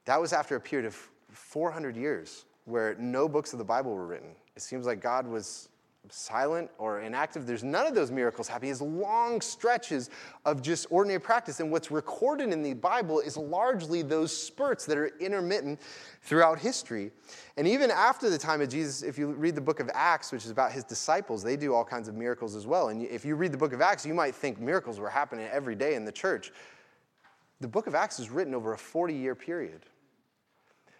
That 0.04 0.20
was 0.20 0.32
after 0.32 0.54
a 0.54 0.60
period 0.60 0.86
of 0.86 0.94
400 1.32 1.96
years 1.96 2.44
where 2.66 2.94
no 3.00 3.28
books 3.28 3.52
of 3.52 3.58
the 3.58 3.64
Bible 3.64 3.92
were 3.92 4.06
written. 4.06 4.28
It 4.54 4.62
seems 4.62 4.86
like 4.86 5.00
God 5.00 5.26
was 5.26 5.70
silent 6.10 6.70
or 6.78 7.00
inactive. 7.00 7.46
There's 7.46 7.62
none 7.62 7.86
of 7.86 7.94
those 7.94 8.10
miracles 8.10 8.48
happening. 8.48 8.72
It's 8.72 8.80
long 8.80 9.40
stretches 9.40 10.10
of 10.44 10.60
just 10.60 10.86
ordinary 10.90 11.20
practice. 11.20 11.60
And 11.60 11.70
what's 11.70 11.90
recorded 11.90 12.52
in 12.52 12.62
the 12.62 12.74
Bible 12.74 13.20
is 13.20 13.36
largely 13.36 14.02
those 14.02 14.36
spurts 14.36 14.84
that 14.86 14.98
are 14.98 15.12
intermittent 15.20 15.80
throughout 16.22 16.58
history. 16.58 17.12
And 17.56 17.68
even 17.68 17.90
after 17.90 18.30
the 18.30 18.38
time 18.38 18.60
of 18.60 18.68
Jesus, 18.68 19.02
if 19.02 19.16
you 19.16 19.28
read 19.28 19.54
the 19.54 19.60
book 19.60 19.80
of 19.80 19.90
Acts, 19.94 20.32
which 20.32 20.44
is 20.44 20.50
about 20.50 20.72
his 20.72 20.84
disciples, 20.84 21.42
they 21.42 21.56
do 21.56 21.74
all 21.74 21.84
kinds 21.84 22.08
of 22.08 22.14
miracles 22.14 22.56
as 22.56 22.66
well. 22.66 22.88
And 22.88 23.02
if 23.02 23.24
you 23.24 23.36
read 23.36 23.52
the 23.52 23.58
book 23.58 23.72
of 23.72 23.80
Acts, 23.80 24.04
you 24.04 24.14
might 24.14 24.34
think 24.34 24.60
miracles 24.60 24.98
were 24.98 25.10
happening 25.10 25.48
every 25.52 25.74
day 25.74 25.94
in 25.94 26.04
the 26.04 26.12
church. 26.12 26.52
The 27.60 27.68
book 27.68 27.86
of 27.86 27.94
Acts 27.94 28.18
is 28.18 28.28
written 28.28 28.54
over 28.54 28.72
a 28.72 28.78
40 28.78 29.14
year 29.14 29.36
period. 29.36 29.82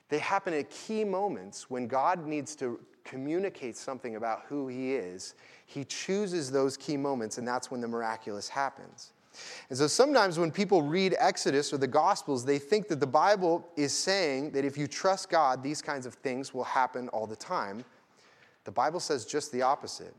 They 0.09 0.19
happen 0.19 0.55
at 0.55 0.71
key 0.71 1.05
moments 1.05 1.71
when 1.71 1.89
God 1.89 2.27
needs 2.27 2.55
to 2.57 2.79
communicate 3.05 3.77
something 3.77 4.17
about 4.17 4.43
who 4.49 4.69
He 4.69 4.95
is. 4.95 5.35
He 5.67 5.85
chooses 5.85 6.51
those 6.51 6.77
key 6.77 6.97
moments, 6.97 7.39
and 7.39 7.47
that's 7.47 7.71
when 7.71 7.81
the 7.81 7.89
miraculous 7.89 8.49
happens. 8.49 9.13
And 9.71 9.79
so 9.79 9.87
sometimes 9.87 10.39
when 10.39 10.51
people 10.51 10.83
read 10.83 11.15
Exodus 11.19 11.73
or 11.73 11.79
the 11.79 11.87
Gospels, 11.87 12.45
they 12.45 12.59
think 12.59 12.89
that 12.89 13.01
the 13.01 13.07
Bible 13.07 13.67
is 13.77 13.93
saying 13.93 14.51
that 14.53 14.65
if 14.65 14.77
you 14.77 14.87
trust 14.87 15.31
God, 15.31 15.63
these 15.63 15.81
kinds 15.81 16.05
of 16.07 16.15
things 16.15 16.53
will 16.53 16.65
happen 16.65 17.09
all 17.09 17.27
the 17.27 17.37
time. 17.37 17.85
The 18.65 18.73
Bible 18.73 19.01
says 19.01 19.25
just 19.25 19.51
the 19.51 19.63
opposite 19.63 20.15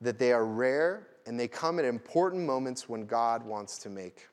that 0.00 0.18
they 0.18 0.32
are 0.32 0.46
rare 0.46 1.08
and 1.26 1.38
they 1.38 1.48
come 1.48 1.78
at 1.78 1.84
important 1.84 2.44
moments 2.44 2.88
when 2.88 3.04
God 3.04 3.44
wants 3.44 3.78
to 3.78 3.90
make 3.90 4.26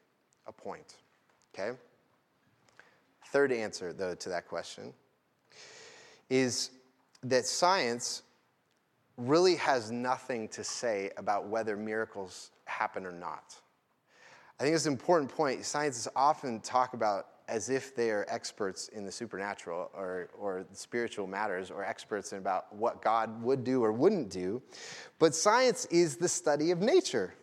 a 0.48 0.51
point. 0.51 0.96
Okay? 1.53 1.77
Third 3.27 3.51
answer, 3.51 3.91
though, 3.91 4.15
to 4.15 4.29
that 4.29 4.48
question 4.48 4.93
is 6.29 6.72
that 7.24 7.45
science 7.45 8.24
really 9.17 9.55
has 9.55 9.91
nothing 9.91 10.47
to 10.50 10.63
say 10.63 11.12
about 11.17 11.47
whether 11.47 11.75
miracles 11.75 12.51
happen 12.65 13.05
or 13.05 13.12
not. 13.12 13.55
I 14.59 14.63
think 14.63 14.75
it's 14.75 14.86
an 14.86 14.93
important 14.93 15.31
point. 15.31 15.63
Scientists 15.65 16.07
often 16.15 16.59
talk 16.62 16.93
about 16.93 17.27
as 17.47 17.69
if 17.69 17.95
they 17.95 18.12
are 18.12 18.25
experts 18.27 18.89
in 18.89 19.05
the 19.05 19.12
supernatural 19.12 19.89
or, 19.93 20.29
or 20.38 20.65
spiritual 20.74 21.27
matters 21.27 21.71
or 21.71 21.83
experts 21.83 22.33
in 22.33 22.39
about 22.39 22.74
what 22.75 23.01
God 23.01 23.41
would 23.41 23.63
do 23.63 23.83
or 23.83 23.91
wouldn't 23.91 24.29
do. 24.29 24.62
But 25.17 25.33
science 25.33 25.86
is 25.86 26.17
the 26.17 26.27
study 26.27 26.71
of 26.71 26.81
nature. 26.81 27.33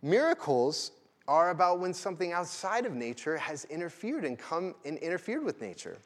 Miracles 0.00 0.92
are 1.28 1.50
about 1.50 1.78
when 1.78 1.94
something 1.94 2.32
outside 2.32 2.84
of 2.84 2.94
nature 2.94 3.36
has 3.36 3.64
interfered 3.66 4.24
and 4.24 4.38
come 4.38 4.74
and 4.84 4.98
interfered 4.98 5.44
with 5.44 5.60
nature. 5.60 5.98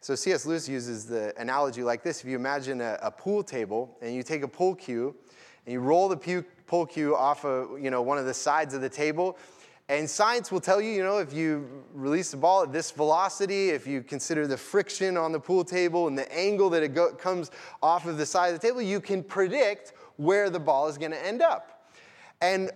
So 0.00 0.14
C.S. 0.14 0.46
Lewis 0.46 0.68
uses 0.68 1.06
the 1.06 1.34
analogy 1.40 1.82
like 1.82 2.02
this. 2.02 2.22
If 2.22 2.28
you 2.28 2.36
imagine 2.36 2.80
a, 2.80 2.98
a 3.02 3.10
pool 3.10 3.42
table 3.42 3.96
and 4.00 4.14
you 4.14 4.22
take 4.22 4.42
a 4.42 4.48
pool 4.48 4.74
cue 4.74 5.14
and 5.66 5.72
you 5.72 5.80
roll 5.80 6.08
the 6.08 6.44
pool 6.66 6.86
cue 6.86 7.16
off 7.16 7.44
of 7.44 7.80
you 7.80 7.90
know, 7.90 8.02
one 8.02 8.18
of 8.18 8.26
the 8.26 8.34
sides 8.34 8.74
of 8.74 8.80
the 8.80 8.88
table, 8.88 9.36
and 9.90 10.08
science 10.08 10.52
will 10.52 10.60
tell 10.60 10.80
you, 10.80 10.92
you 10.92 11.02
know, 11.02 11.18
if 11.18 11.32
you 11.32 11.84
release 11.92 12.30
the 12.30 12.36
ball 12.36 12.62
at 12.62 12.72
this 12.72 12.92
velocity, 12.92 13.70
if 13.70 13.88
you 13.88 14.04
consider 14.04 14.46
the 14.46 14.56
friction 14.56 15.16
on 15.16 15.32
the 15.32 15.40
pool 15.40 15.64
table 15.64 16.06
and 16.06 16.16
the 16.16 16.32
angle 16.32 16.70
that 16.70 16.84
it 16.84 16.94
go- 16.94 17.12
comes 17.12 17.50
off 17.82 18.06
of 18.06 18.16
the 18.16 18.24
side 18.24 18.54
of 18.54 18.60
the 18.60 18.64
table, 18.64 18.80
you 18.80 19.00
can 19.00 19.20
predict 19.20 19.94
where 20.16 20.48
the 20.48 20.60
ball 20.60 20.86
is 20.86 20.96
going 20.96 21.10
to 21.10 21.26
end 21.26 21.42
up. 21.42 21.90
And 22.40 22.70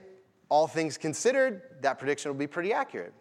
all 0.55 0.69
things 0.69 0.97
considered, 0.97 1.63
that 1.81 1.99
prediction 1.99 2.31
will 2.31 2.39
be 2.39 2.47
pretty 2.47 2.73
accurate. 2.73 3.13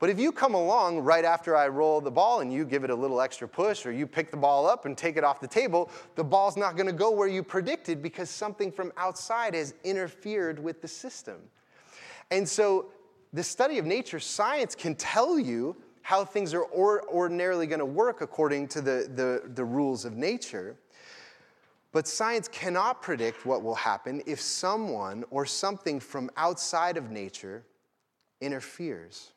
But 0.00 0.10
if 0.10 0.18
you 0.18 0.32
come 0.32 0.54
along 0.54 0.98
right 0.98 1.24
after 1.24 1.54
I 1.56 1.68
roll 1.68 2.00
the 2.00 2.10
ball 2.10 2.40
and 2.40 2.52
you 2.52 2.64
give 2.64 2.82
it 2.82 2.90
a 2.90 2.94
little 2.96 3.20
extra 3.20 3.46
push 3.46 3.86
or 3.86 3.92
you 3.92 4.08
pick 4.08 4.32
the 4.32 4.36
ball 4.36 4.66
up 4.66 4.86
and 4.86 4.98
take 4.98 5.16
it 5.16 5.22
off 5.22 5.38
the 5.38 5.46
table, 5.46 5.88
the 6.16 6.24
ball's 6.24 6.56
not 6.56 6.74
going 6.74 6.88
to 6.88 6.92
go 6.92 7.12
where 7.12 7.28
you 7.28 7.44
predicted 7.44 8.02
because 8.02 8.28
something 8.28 8.72
from 8.72 8.92
outside 8.96 9.54
has 9.54 9.72
interfered 9.84 10.58
with 10.58 10.82
the 10.82 10.88
system. 10.88 11.36
And 12.32 12.48
so 12.48 12.86
the 13.32 13.44
study 13.44 13.78
of 13.78 13.86
nature, 13.86 14.18
science 14.18 14.74
can 14.74 14.96
tell 14.96 15.38
you 15.38 15.76
how 16.02 16.24
things 16.24 16.52
are 16.54 16.64
or, 16.64 17.08
ordinarily 17.08 17.68
going 17.68 17.78
to 17.78 17.86
work 17.86 18.20
according 18.20 18.66
to 18.66 18.80
the, 18.80 19.08
the, 19.14 19.48
the 19.54 19.64
rules 19.64 20.04
of 20.04 20.16
nature. 20.16 20.76
But 21.92 22.06
science 22.06 22.46
cannot 22.48 23.02
predict 23.02 23.44
what 23.44 23.62
will 23.62 23.74
happen 23.74 24.22
if 24.26 24.40
someone 24.40 25.24
or 25.30 25.44
something 25.44 25.98
from 25.98 26.30
outside 26.36 26.96
of 26.96 27.10
nature 27.10 27.64
interferes. 28.40 29.32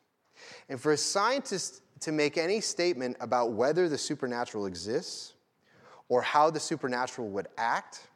And 0.68 0.80
for 0.80 0.92
a 0.92 0.96
scientist 0.96 1.82
to 2.00 2.12
make 2.12 2.38
any 2.38 2.60
statement 2.60 3.16
about 3.20 3.52
whether 3.52 3.88
the 3.88 3.98
supernatural 3.98 4.66
exists, 4.66 5.32
or 6.08 6.22
how 6.22 6.50
the 6.50 6.60
supernatural 6.60 7.28
would 7.28 7.48
act, 7.56 8.08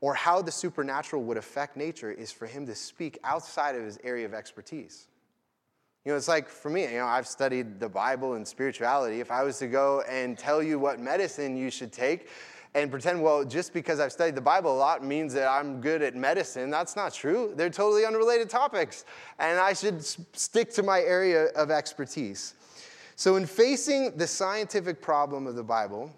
or 0.00 0.14
how 0.14 0.42
the 0.42 0.50
supernatural 0.50 1.22
would 1.22 1.36
affect 1.36 1.76
nature, 1.76 2.10
is 2.10 2.32
for 2.32 2.46
him 2.46 2.66
to 2.66 2.74
speak 2.74 3.18
outside 3.22 3.74
of 3.76 3.84
his 3.84 3.98
area 4.02 4.24
of 4.24 4.34
expertise. 4.34 5.08
You 6.04 6.12
know, 6.12 6.16
it's 6.16 6.28
like 6.28 6.48
for 6.48 6.70
me, 6.70 6.82
you 6.82 6.98
know, 6.98 7.06
I've 7.06 7.26
studied 7.26 7.80
the 7.80 7.88
Bible 7.88 8.34
and 8.34 8.46
spirituality. 8.46 9.20
If 9.20 9.30
I 9.30 9.42
was 9.42 9.58
to 9.58 9.66
go 9.66 10.02
and 10.08 10.36
tell 10.36 10.62
you 10.62 10.78
what 10.78 11.00
medicine 11.00 11.56
you 11.56 11.70
should 11.70 11.92
take 11.92 12.28
and 12.74 12.90
pretend, 12.90 13.22
well, 13.22 13.44
just 13.44 13.72
because 13.72 14.00
I've 14.00 14.12
studied 14.12 14.34
the 14.34 14.40
Bible 14.40 14.74
a 14.74 14.78
lot 14.78 15.04
means 15.04 15.32
that 15.34 15.48
I'm 15.48 15.80
good 15.80 16.02
at 16.02 16.16
medicine, 16.16 16.70
that's 16.70 16.96
not 16.96 17.14
true. 17.14 17.52
They're 17.56 17.70
totally 17.70 18.04
unrelated 18.04 18.50
topics. 18.50 19.04
And 19.38 19.60
I 19.60 19.72
should 19.72 20.02
stick 20.02 20.72
to 20.72 20.82
my 20.82 21.00
area 21.00 21.46
of 21.56 21.70
expertise. 21.70 22.54
So, 23.16 23.36
in 23.36 23.46
facing 23.46 24.16
the 24.16 24.26
scientific 24.26 25.00
problem 25.00 25.46
of 25.46 25.54
the 25.54 25.62
Bible, 25.62 26.12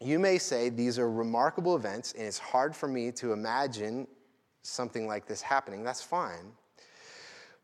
you 0.00 0.18
may 0.18 0.38
say 0.38 0.70
these 0.70 0.98
are 0.98 1.10
remarkable 1.10 1.76
events, 1.76 2.12
and 2.12 2.22
it's 2.22 2.38
hard 2.38 2.74
for 2.74 2.88
me 2.88 3.12
to 3.12 3.32
imagine 3.32 4.06
something 4.62 5.06
like 5.06 5.26
this 5.26 5.42
happening. 5.42 5.84
That's 5.84 6.02
fine. 6.02 6.52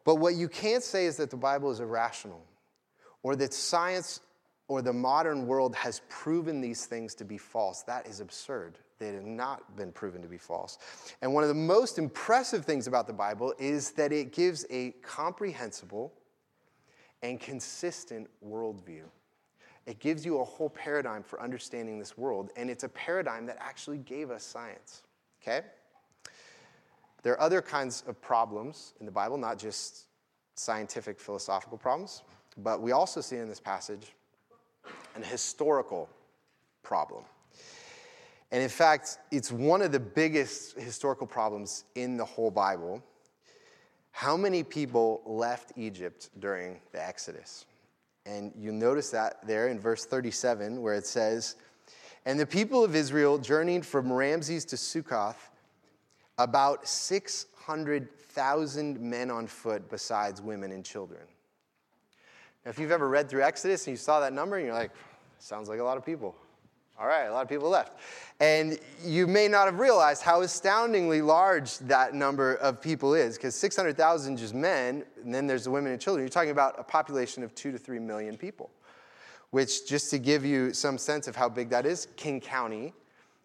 But 0.05 0.17
what 0.17 0.35
you 0.35 0.49
can't 0.49 0.83
say 0.83 1.07
is 1.07 1.17
that 1.17 1.31
the 1.31 1.37
Bible 1.37 1.71
is 1.71 1.81
irrational 1.81 2.43
or 3.23 3.37
that 3.37 3.55
science 3.55 4.21
or 4.73 4.81
the 4.81 4.91
modern 4.91 5.47
world 5.47 5.75
has 5.75 6.01
proven 6.09 6.63
these 6.63 6.87
things 6.87 7.15
to 7.15 7.27
be 7.27 7.37
false. 7.37 7.83
That 7.83 8.07
is 8.07 8.21
absurd. 8.21 8.79
They 8.99 9.13
have 9.13 9.27
not 9.27 9.77
been 9.77 9.93
proven 9.93 10.23
to 10.23 10.29
be 10.29 10.39
false. 10.39 10.79
And 11.21 11.35
one 11.35 11.45
of 11.45 11.49
the 11.49 11.55
most 11.55 11.99
impressive 11.99 12.65
things 12.65 12.87
about 12.87 13.07
the 13.07 13.13
Bible 13.13 13.53
is 13.59 13.91
that 13.91 14.15
it 14.15 14.33
gives 14.33 14.65
a 14.71 14.93
comprehensible 15.03 16.15
and 17.23 17.39
consistent 17.39 18.31
worldview. 18.43 19.03
It 19.85 19.99
gives 19.99 20.25
you 20.25 20.41
a 20.41 20.45
whole 20.45 20.71
paradigm 20.71 21.23
for 21.23 21.39
understanding 21.43 21.99
this 21.99 22.17
world, 22.17 22.49
and 22.57 22.71
it's 22.71 22.85
a 22.85 22.89
paradigm 22.89 23.45
that 23.45 23.59
actually 23.61 23.99
gave 23.99 24.31
us 24.31 24.43
science. 24.43 25.03
Okay? 25.43 25.67
There 27.23 27.35
are 27.35 27.41
other 27.43 27.61
kinds 27.61 28.05
of 28.07 28.23
problems 28.23 28.95
in 29.01 29.05
the 29.05 29.13
Bible, 29.13 29.37
not 29.37 29.59
just 29.59 30.07
scientific, 30.55 31.21
philosophical 31.21 31.77
problems, 31.77 32.23
but 32.57 32.81
we 32.81 32.93
also 32.93 33.21
see 33.21 33.37
in 33.37 33.51
this 33.51 33.61
passage 33.61 34.15
an 35.15 35.23
historical 35.23 36.09
problem. 36.83 37.25
And 38.51 38.63
in 38.63 38.69
fact, 38.69 39.17
it's 39.31 39.51
one 39.51 39.81
of 39.81 39.93
the 39.93 40.01
biggest 40.01 40.79
historical 40.79 41.27
problems 41.27 41.85
in 41.95 42.19
the 42.19 42.25
whole 42.25 42.51
Bible. 42.51 43.03
How 44.11 44.37
many 44.37 44.63
people 44.63 45.23
left 45.25 45.73
Egypt 45.77 46.29
during 46.39 46.81
the 46.93 47.03
Exodus? 47.03 47.65
And 48.27 48.53
you 48.57 48.71
notice 48.71 49.09
that 49.11 49.47
there 49.47 49.69
in 49.69 49.81
verse 49.81 50.05
37, 50.05 50.83
where 50.83 50.95
it 50.95 51.07
says, 51.07 51.57
And 52.27 52.39
the 52.39 52.47
people 52.47 52.85
of 52.85 52.95
Israel 52.95 53.39
journeyed 53.39 53.87
from 53.87 54.13
Ramses 54.13 54.67
to 54.67 54.77
Succoth 54.77 55.51
about 56.39 56.87
600,000 56.87 59.01
men 59.01 59.31
on 59.31 59.47
foot 59.47 59.89
besides 59.91 60.43
women 60.43 60.73
and 60.73 60.85
children. 60.85 61.23
If 62.65 62.79
you've 62.79 62.93
ever 62.93 63.09
read 63.09 63.29
through 63.29 63.43
Exodus 63.43 63.87
and 63.87 63.93
you 63.93 63.97
saw 63.97 64.21
that 64.21 64.33
number 64.33 64.57
and 64.57 64.67
you're 64.67 64.75
like, 64.75 64.93
sounds 65.39 65.69
like 65.69 65.81
a 65.81 65.85
lot 65.85 65.97
of 65.97 66.05
people. 66.07 66.37
All 67.01 67.07
right, 67.09 67.25
a 67.25 67.33
lot 67.33 67.43
of 67.43 67.49
people 67.49 67.69
left. 67.69 67.99
And 68.39 68.79
you 69.03 69.27
may 69.27 69.49
not 69.49 69.65
have 69.65 69.81
realized 69.81 70.23
how 70.23 70.43
astoundingly 70.43 71.21
large 71.21 71.79
that 71.79 72.15
number 72.15 72.55
of 72.57 72.81
people 72.81 73.15
is, 73.15 73.37
because 73.37 73.57
600,000 73.57 74.37
just 74.37 74.55
men, 74.55 75.05
and 75.25 75.35
then 75.35 75.47
there's 75.47 75.65
the 75.65 75.71
women 75.71 75.91
and 75.91 76.01
children. 76.01 76.23
You're 76.23 76.31
talking 76.31 76.51
about 76.51 76.79
a 76.79 76.85
population 76.85 77.43
of 77.43 77.55
two 77.57 77.73
to 77.73 77.79
three 77.79 77.99
million 77.99 78.37
people, 78.37 78.71
which, 79.51 79.89
just 79.89 80.11
to 80.11 80.19
give 80.19 80.45
you 80.45 80.73
some 80.73 80.99
sense 80.99 81.27
of 81.27 81.35
how 81.35 81.49
big 81.49 81.71
that 81.71 81.87
is, 81.87 82.07
King 82.17 82.41
County 82.41 82.93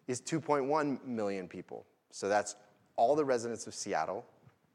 is 0.06 0.20
2.1 0.20 1.04
million 1.04 1.48
people. 1.48 1.84
So 2.12 2.28
that's 2.28 2.54
all 2.96 3.16
the 3.16 3.24
residents 3.24 3.66
of 3.66 3.74
Seattle, 3.74 4.24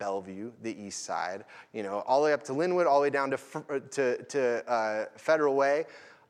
Bellevue, 0.04 0.52
the 0.62 0.84
east 0.84 1.06
side, 1.06 1.46
you 1.72 1.82
know, 1.82 2.04
all 2.06 2.20
the 2.20 2.26
way 2.26 2.34
up 2.34 2.44
to 2.44 2.52
Lynnwood, 2.52 2.88
all 2.88 3.00
the 3.00 3.04
way 3.04 3.10
down 3.10 3.30
to, 3.32 3.40
uh, 3.70 3.80
to, 3.92 4.22
to 4.24 4.70
uh, 4.70 5.06
Federal 5.16 5.56
Way. 5.56 5.86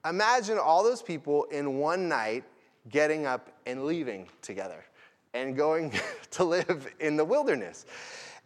Imagine 0.07 0.59
all 0.59 0.83
those 0.83 1.01
people 1.01 1.45
in 1.45 1.79
one 1.79 2.07
night 2.07 2.43
getting 2.91 3.25
up 3.25 3.49
and 3.65 3.85
leaving 3.85 4.29
together 4.43 4.85
and 5.33 5.57
going 5.57 5.91
to 6.31 6.43
live 6.43 6.87
in 6.99 7.17
the 7.17 7.25
wilderness. 7.25 7.87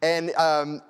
And 0.01 0.33
um, 0.35 0.81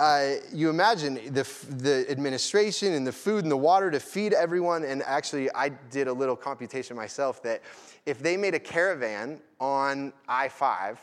uh, 0.00 0.32
you 0.52 0.68
imagine 0.68 1.14
the, 1.32 1.48
the 1.78 2.06
administration 2.10 2.92
and 2.92 3.06
the 3.06 3.12
food 3.12 3.44
and 3.44 3.52
the 3.52 3.56
water 3.56 3.88
to 3.92 4.00
feed 4.00 4.32
everyone. 4.32 4.82
And 4.82 5.00
actually, 5.04 5.48
I 5.54 5.68
did 5.68 6.08
a 6.08 6.12
little 6.12 6.34
computation 6.34 6.96
myself 6.96 7.40
that 7.44 7.62
if 8.04 8.18
they 8.18 8.36
made 8.36 8.54
a 8.54 8.58
caravan 8.58 9.40
on 9.60 10.12
I 10.28 10.48
5, 10.48 10.98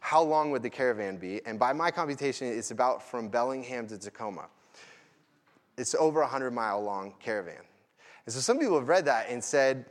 how 0.00 0.22
long 0.22 0.50
would 0.50 0.62
the 0.62 0.70
caravan 0.70 1.16
be? 1.16 1.40
And 1.46 1.58
by 1.58 1.72
my 1.72 1.90
computation, 1.90 2.48
it's 2.48 2.70
about 2.70 3.02
from 3.02 3.28
Bellingham 3.28 3.86
to 3.88 3.98
Tacoma. 3.98 4.46
It's 5.76 5.94
over 5.94 6.20
a 6.20 6.24
100 6.24 6.50
mile 6.50 6.82
long 6.82 7.14
caravan. 7.20 7.62
And 8.26 8.34
so 8.34 8.40
some 8.40 8.58
people 8.58 8.78
have 8.78 8.88
read 8.88 9.04
that 9.04 9.28
and 9.28 9.42
said, 9.42 9.84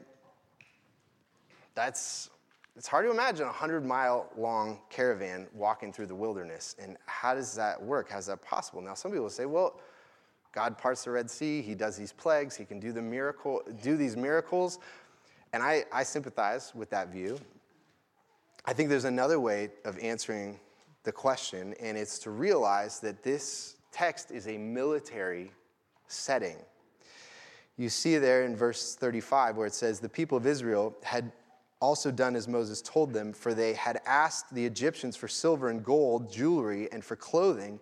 that's, 1.76 2.30
it's 2.76 2.88
hard 2.88 3.06
to 3.06 3.12
imagine 3.12 3.44
a 3.44 3.48
100 3.48 3.86
mile 3.86 4.30
long 4.38 4.80
caravan 4.90 5.48
walking 5.54 5.94
through 5.94 6.08
the 6.08 6.16
wilderness. 6.16 6.76
And 6.82 6.98
how 7.06 7.34
does 7.36 7.56
that 7.56 7.82
work? 7.82 8.10
How's 8.10 8.26
that 8.26 8.42
possible? 8.42 8.82
Now, 8.82 8.96
some 8.96 9.12
people 9.12 9.30
say, 9.30 9.46
well, 9.46 9.80
God 10.52 10.78
parts 10.78 11.04
the 11.04 11.12
Red 11.12 11.30
Sea, 11.30 11.62
he 11.62 11.76
does 11.76 11.96
these 11.96 12.12
plagues, 12.12 12.56
he 12.56 12.66
can 12.66 12.80
do 12.80 12.92
the 12.92 13.02
miracle, 13.02 13.62
do 13.84 13.96
these 13.96 14.18
miracles. 14.18 14.80
And 15.54 15.62
I, 15.64 15.86
I 15.92 16.04
sympathize 16.04 16.74
with 16.76 16.90
that 16.90 17.10
view. 17.10 17.40
I 18.66 18.74
think 18.74 18.90
there's 18.90 19.06
another 19.06 19.40
way 19.40 19.70
of 19.86 19.98
answering 20.00 20.60
the 21.04 21.12
question, 21.12 21.74
and 21.80 21.98
it's 21.98 22.20
to 22.20 22.32
realize 22.32 23.00
that 23.00 23.24
this 23.24 23.78
text 23.92 24.32
is 24.32 24.48
a 24.48 24.58
military 24.58 25.52
setting. 26.08 26.58
You 27.78 27.90
see 27.90 28.18
there 28.18 28.44
in 28.44 28.56
verse 28.56 28.96
35 28.96 29.56
where 29.56 29.68
it 29.68 29.74
says, 29.74 30.00
The 30.00 30.10
people 30.10 30.38
of 30.38 30.46
Israel 30.46 30.96
had 31.04 31.32
also 31.80 32.12
done 32.12 32.36
as 32.36 32.48
Moses 32.48 32.82
told 32.82 33.14
them, 33.14 33.32
for 33.32 33.54
they 33.54 33.74
had 33.74 34.02
asked 34.06 34.54
the 34.54 34.66
Egyptians 34.66 35.16
for 35.16 35.30
silver 35.30 35.70
and 35.70 35.84
gold, 35.84 36.32
jewelry, 36.32 36.92
and 36.92 37.04
for 37.04 37.16
clothing. 37.16 37.80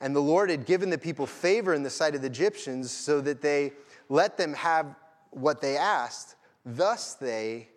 And 0.00 0.14
the 0.14 0.20
Lord 0.20 0.50
had 0.50 0.66
given 0.66 0.88
the 0.88 0.98
people 0.98 1.26
favor 1.26 1.74
in 1.74 1.82
the 1.82 1.90
sight 1.90 2.14
of 2.14 2.20
the 2.20 2.28
Egyptians 2.28 2.92
so 2.92 3.20
that 3.22 3.42
they 3.42 3.72
let 4.08 4.36
them 4.36 4.54
have 4.54 4.94
what 5.30 5.60
they 5.60 5.76
asked. 5.76 6.36
Thus 6.64 7.14
they 7.14 7.68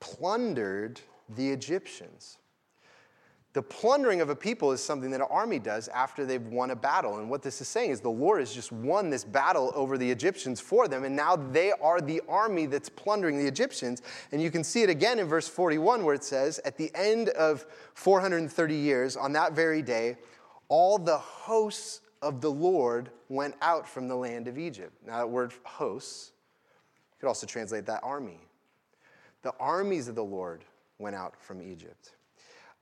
plundered 0.00 1.00
the 1.28 1.50
Egyptians. 1.50 2.38
The 3.54 3.62
plundering 3.62 4.20
of 4.20 4.30
a 4.30 4.36
people 4.36 4.72
is 4.72 4.82
something 4.82 5.12
that 5.12 5.20
an 5.20 5.28
army 5.30 5.60
does 5.60 5.86
after 5.88 6.26
they've 6.26 6.44
won 6.44 6.72
a 6.72 6.76
battle. 6.76 7.18
And 7.18 7.30
what 7.30 7.40
this 7.40 7.60
is 7.60 7.68
saying 7.68 7.92
is 7.92 8.00
the 8.00 8.10
Lord 8.10 8.40
has 8.40 8.52
just 8.52 8.72
won 8.72 9.10
this 9.10 9.22
battle 9.22 9.72
over 9.76 9.96
the 9.96 10.10
Egyptians 10.10 10.60
for 10.60 10.88
them, 10.88 11.04
and 11.04 11.14
now 11.14 11.36
they 11.36 11.70
are 11.70 12.00
the 12.00 12.20
army 12.28 12.66
that's 12.66 12.88
plundering 12.88 13.38
the 13.38 13.46
Egyptians. 13.46 14.02
And 14.32 14.42
you 14.42 14.50
can 14.50 14.64
see 14.64 14.82
it 14.82 14.90
again 14.90 15.20
in 15.20 15.28
verse 15.28 15.46
41 15.46 16.04
where 16.04 16.16
it 16.16 16.24
says, 16.24 16.58
At 16.64 16.76
the 16.76 16.90
end 16.96 17.28
of 17.30 17.64
430 17.94 18.74
years, 18.74 19.16
on 19.16 19.32
that 19.34 19.52
very 19.52 19.82
day, 19.82 20.16
all 20.68 20.98
the 20.98 21.18
hosts 21.18 22.00
of 22.22 22.40
the 22.40 22.50
Lord 22.50 23.10
went 23.28 23.54
out 23.62 23.88
from 23.88 24.08
the 24.08 24.16
land 24.16 24.48
of 24.48 24.58
Egypt. 24.58 24.92
Now, 25.06 25.18
that 25.18 25.30
word 25.30 25.52
hosts, 25.62 26.32
you 27.12 27.20
could 27.20 27.28
also 27.28 27.46
translate 27.46 27.86
that 27.86 28.00
army. 28.02 28.40
The 29.42 29.54
armies 29.60 30.08
of 30.08 30.16
the 30.16 30.24
Lord 30.24 30.64
went 30.98 31.16
out 31.16 31.40
from 31.40 31.62
Egypt. 31.62 32.12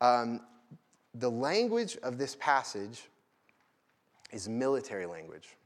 Um, 0.00 0.40
the 1.14 1.30
language 1.30 1.96
of 2.02 2.18
this 2.18 2.36
passage 2.36 3.08
is 4.32 4.48
military 4.48 5.06
language. 5.06 5.56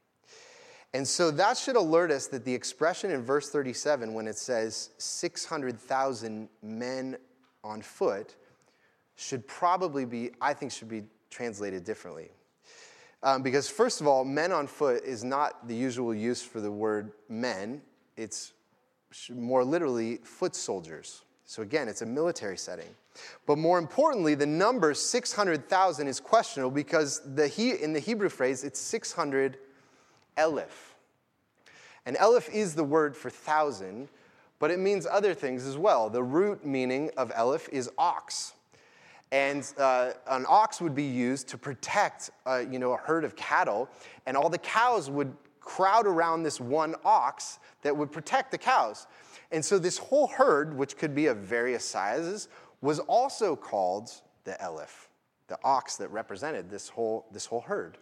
And 0.95 1.07
so 1.07 1.31
that 1.33 1.59
should 1.59 1.77
alert 1.77 2.11
us 2.11 2.27
that 2.29 2.45
the 2.45 2.55
expression 2.55 3.11
in 3.11 3.23
verse 3.23 3.51
37, 3.51 4.15
when 4.15 4.27
it 4.27 4.39
says 4.39 4.91
600,000 4.99 6.49
men 6.63 7.17
on 7.63 7.83
foot, 7.83 8.35
should 9.17 9.47
probably 9.47 10.05
be, 10.05 10.31
I 10.41 10.55
think, 10.55 10.73
should 10.73 10.89
be 10.89 11.05
translated 11.31 11.85
differently. 11.85 12.31
Um, 13.23 13.43
because, 13.43 13.69
first 13.69 14.01
of 14.01 14.07
all, 14.07 14.25
men 14.25 14.53
on 14.53 14.67
foot 14.67 15.03
is 15.05 15.25
not 15.25 15.67
the 15.69 15.75
usual 15.75 16.15
use 16.15 16.43
for 16.43 16.61
the 16.61 16.71
word 16.71 17.13
men, 17.29 17.83
it's 18.17 18.53
more 19.31 19.65
literally 19.65 20.17
foot 20.19 20.55
soldiers. 20.55 21.23
So, 21.47 21.63
again, 21.63 21.89
it's 21.89 22.03
a 22.03 22.07
military 22.07 22.59
setting. 22.59 22.89
But 23.47 23.57
more 23.57 23.79
importantly, 23.79 24.35
the 24.35 24.47
number 24.47 24.93
600,000 24.95 26.09
is 26.09 26.21
questionable 26.21 26.73
because 26.73 27.23
the 27.35 27.47
he, 27.47 27.71
in 27.71 27.93
the 27.93 28.01
Hebrew 28.01 28.29
phrase, 28.29 28.65
it's 28.65 28.81
600 28.81 29.57
elif. 30.37 30.95
And 32.05 32.17
elif 32.17 32.53
is 32.53 32.75
the 32.75 32.85
word 32.85 33.17
for 33.17 33.31
thousand, 33.31 34.09
but 34.59 34.71
it 34.71 34.79
means 34.79 35.07
other 35.07 35.35
things 35.35 35.67
as 35.67 35.79
well. 35.79 36.11
The 36.11 36.23
root 36.23 36.65
meaning 36.65 37.11
of 37.17 37.33
elif 37.35 37.69
is 37.71 37.91
ox. 37.97 38.55
And 39.33 39.73
uh, 39.79 40.13
an 40.29 40.47
ox 40.49 40.81
would 40.81 40.95
be 40.95 41.05
used 41.05 41.49
to 41.49 41.59
protect 41.59 42.31
uh, 42.45 42.65
you 42.71 42.79
know, 42.79 42.93
a 42.93 42.97
herd 42.97 43.25
of 43.25 43.35
cattle, 43.35 43.89
and 44.27 44.37
all 44.37 44.49
the 44.49 44.59
cows 44.59 45.11
would 45.11 45.33
crowd 45.61 46.07
around 46.07 46.45
this 46.45 46.61
one 46.61 46.95
ox 47.05 47.59
that 47.83 47.97
would 47.97 48.13
protect 48.13 48.53
the 48.53 48.59
cows. 48.59 49.09
And 49.53 49.65
so, 49.65 49.79
this 49.79 49.99
whole 49.99 50.27
herd, 50.27 50.77
which 50.77 50.97
could 50.97 51.15
be 51.15 51.27
of 51.27 51.39
various 51.39 51.85
sizes, 51.85 52.49
was 52.81 52.99
also 53.01 53.57
called 53.57 54.11
the 54.45 54.53
Elif, 54.63 55.09
the 55.49 55.59
ox 55.65 55.97
that 55.97 56.09
represented 56.09 56.71
this 56.71 56.89
whole, 56.89 57.27
this 57.33 57.47
whole 57.47 57.61
herd. 57.61 57.99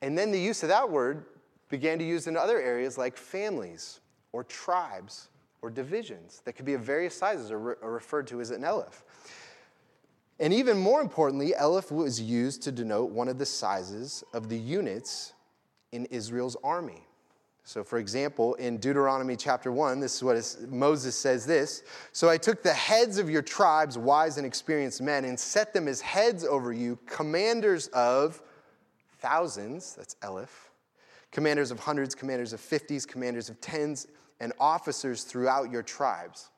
And 0.00 0.18
then 0.18 0.30
the 0.32 0.40
use 0.40 0.62
of 0.62 0.68
that 0.68 0.90
word 0.90 1.26
began 1.68 1.98
to 1.98 2.04
use 2.04 2.26
in 2.26 2.36
other 2.36 2.60
areas 2.60 2.98
like 2.98 3.16
families 3.16 4.00
or 4.32 4.44
tribes 4.44 5.28
or 5.62 5.70
divisions 5.70 6.42
that 6.44 6.54
could 6.54 6.66
be 6.66 6.74
of 6.74 6.82
various 6.82 7.16
sizes 7.16 7.50
or, 7.50 7.58
re- 7.58 7.74
or 7.80 7.92
referred 7.92 8.26
to 8.26 8.40
as 8.40 8.50
an 8.50 8.62
Elif. 8.62 9.02
And 10.40 10.52
even 10.52 10.76
more 10.76 11.00
importantly, 11.00 11.54
Elif 11.58 11.92
was 11.92 12.20
used 12.20 12.62
to 12.62 12.72
denote 12.72 13.10
one 13.10 13.28
of 13.28 13.38
the 13.38 13.46
sizes 13.46 14.24
of 14.32 14.48
the 14.48 14.58
units 14.58 15.34
in 15.92 16.06
Israel's 16.06 16.56
army. 16.64 17.06
So, 17.64 17.84
for 17.84 17.98
example, 17.98 18.54
in 18.54 18.78
Deuteronomy 18.78 19.36
chapter 19.36 19.70
1, 19.70 20.00
this 20.00 20.16
is 20.16 20.22
what 20.24 20.70
Moses 20.70 21.16
says 21.16 21.46
this 21.46 21.84
So 22.12 22.28
I 22.28 22.36
took 22.36 22.62
the 22.62 22.72
heads 22.72 23.18
of 23.18 23.30
your 23.30 23.42
tribes, 23.42 23.96
wise 23.96 24.36
and 24.36 24.46
experienced 24.46 25.00
men, 25.00 25.24
and 25.24 25.38
set 25.38 25.72
them 25.72 25.86
as 25.86 26.00
heads 26.00 26.44
over 26.44 26.72
you, 26.72 26.98
commanders 27.06 27.86
of 27.88 28.42
thousands, 29.20 29.94
that's 29.94 30.16
Elif, 30.16 30.48
commanders 31.30 31.70
of 31.70 31.78
hundreds, 31.78 32.14
commanders 32.14 32.52
of 32.52 32.60
fifties, 32.60 33.06
commanders 33.06 33.48
of 33.48 33.60
tens, 33.60 34.08
and 34.40 34.52
officers 34.58 35.22
throughout 35.22 35.70
your 35.70 35.84
tribes. 35.84 36.50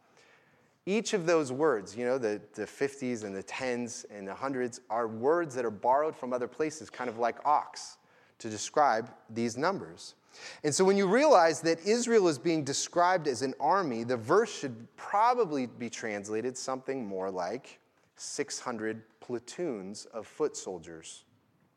Each 0.86 1.12
of 1.12 1.26
those 1.26 1.52
words, 1.52 1.96
you 1.96 2.04
know, 2.04 2.18
the, 2.18 2.40
the 2.54 2.64
50s 2.64 3.24
and 3.24 3.34
the 3.34 3.42
tens 3.42 4.04
and 4.10 4.26
the 4.26 4.34
hundreds, 4.34 4.80
are 4.90 5.06
words 5.06 5.54
that 5.54 5.64
are 5.66 5.70
borrowed 5.70 6.16
from 6.16 6.32
other 6.32 6.48
places, 6.48 6.88
kind 6.88 7.08
of 7.08 7.18
like 7.18 7.36
ox, 7.44 7.98
to 8.38 8.48
describe 8.48 9.10
these 9.30 9.56
numbers. 9.56 10.14
And 10.62 10.74
so 10.74 10.84
when 10.84 10.96
you 10.96 11.06
realize 11.06 11.60
that 11.62 11.84
Israel 11.86 12.28
is 12.28 12.38
being 12.38 12.64
described 12.64 13.28
as 13.28 13.42
an 13.42 13.54
army, 13.60 14.04
the 14.04 14.16
verse 14.16 14.52
should 14.52 14.86
probably 14.96 15.66
be 15.66 15.88
translated 15.88 16.56
something 16.56 17.06
more 17.06 17.30
like 17.30 17.78
600 18.16 19.02
platoons 19.20 20.06
of 20.06 20.26
foot 20.26 20.56
soldiers 20.56 21.24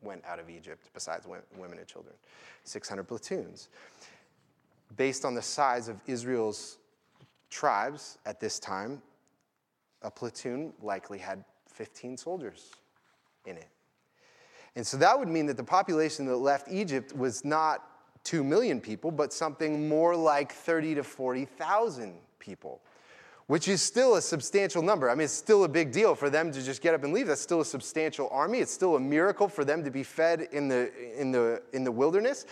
went 0.00 0.24
out 0.24 0.38
of 0.38 0.48
Egypt, 0.48 0.90
besides 0.94 1.26
women 1.26 1.78
and 1.78 1.86
children. 1.86 2.14
600 2.64 3.04
platoons. 3.04 3.68
Based 4.96 5.24
on 5.24 5.34
the 5.34 5.42
size 5.42 5.88
of 5.88 6.00
Israel's 6.06 6.78
tribes 7.50 8.18
at 8.26 8.40
this 8.40 8.58
time, 8.58 9.02
a 10.02 10.10
platoon 10.10 10.72
likely 10.80 11.18
had 11.18 11.44
15 11.68 12.16
soldiers 12.16 12.70
in 13.46 13.56
it. 13.56 13.68
And 14.76 14.86
so 14.86 14.96
that 14.98 15.18
would 15.18 15.28
mean 15.28 15.46
that 15.46 15.56
the 15.56 15.64
population 15.64 16.26
that 16.26 16.36
left 16.36 16.68
Egypt 16.70 17.16
was 17.16 17.44
not 17.44 17.87
2 18.24 18.44
million 18.44 18.80
people, 18.80 19.10
but 19.10 19.32
something 19.32 19.88
more 19.88 20.14
like 20.14 20.52
30 20.52 20.96
to 20.96 21.02
40,000 21.02 22.14
people, 22.38 22.80
which 23.46 23.68
is 23.68 23.82
still 23.82 24.16
a 24.16 24.22
substantial 24.22 24.82
number. 24.82 25.10
I 25.10 25.14
mean, 25.14 25.24
it's 25.24 25.32
still 25.32 25.64
a 25.64 25.68
big 25.68 25.92
deal 25.92 26.14
for 26.14 26.30
them 26.30 26.52
to 26.52 26.62
just 26.62 26.82
get 26.82 26.94
up 26.94 27.04
and 27.04 27.12
leave. 27.12 27.26
That's 27.26 27.40
still 27.40 27.60
a 27.60 27.64
substantial 27.64 28.28
army. 28.30 28.58
It's 28.58 28.72
still 28.72 28.96
a 28.96 29.00
miracle 29.00 29.48
for 29.48 29.64
them 29.64 29.84
to 29.84 29.90
be 29.90 30.02
fed 30.02 30.48
in 30.52 30.68
the, 30.68 30.90
in 31.18 31.32
the, 31.32 31.62
in 31.72 31.84
the 31.84 31.92
wilderness. 31.92 32.46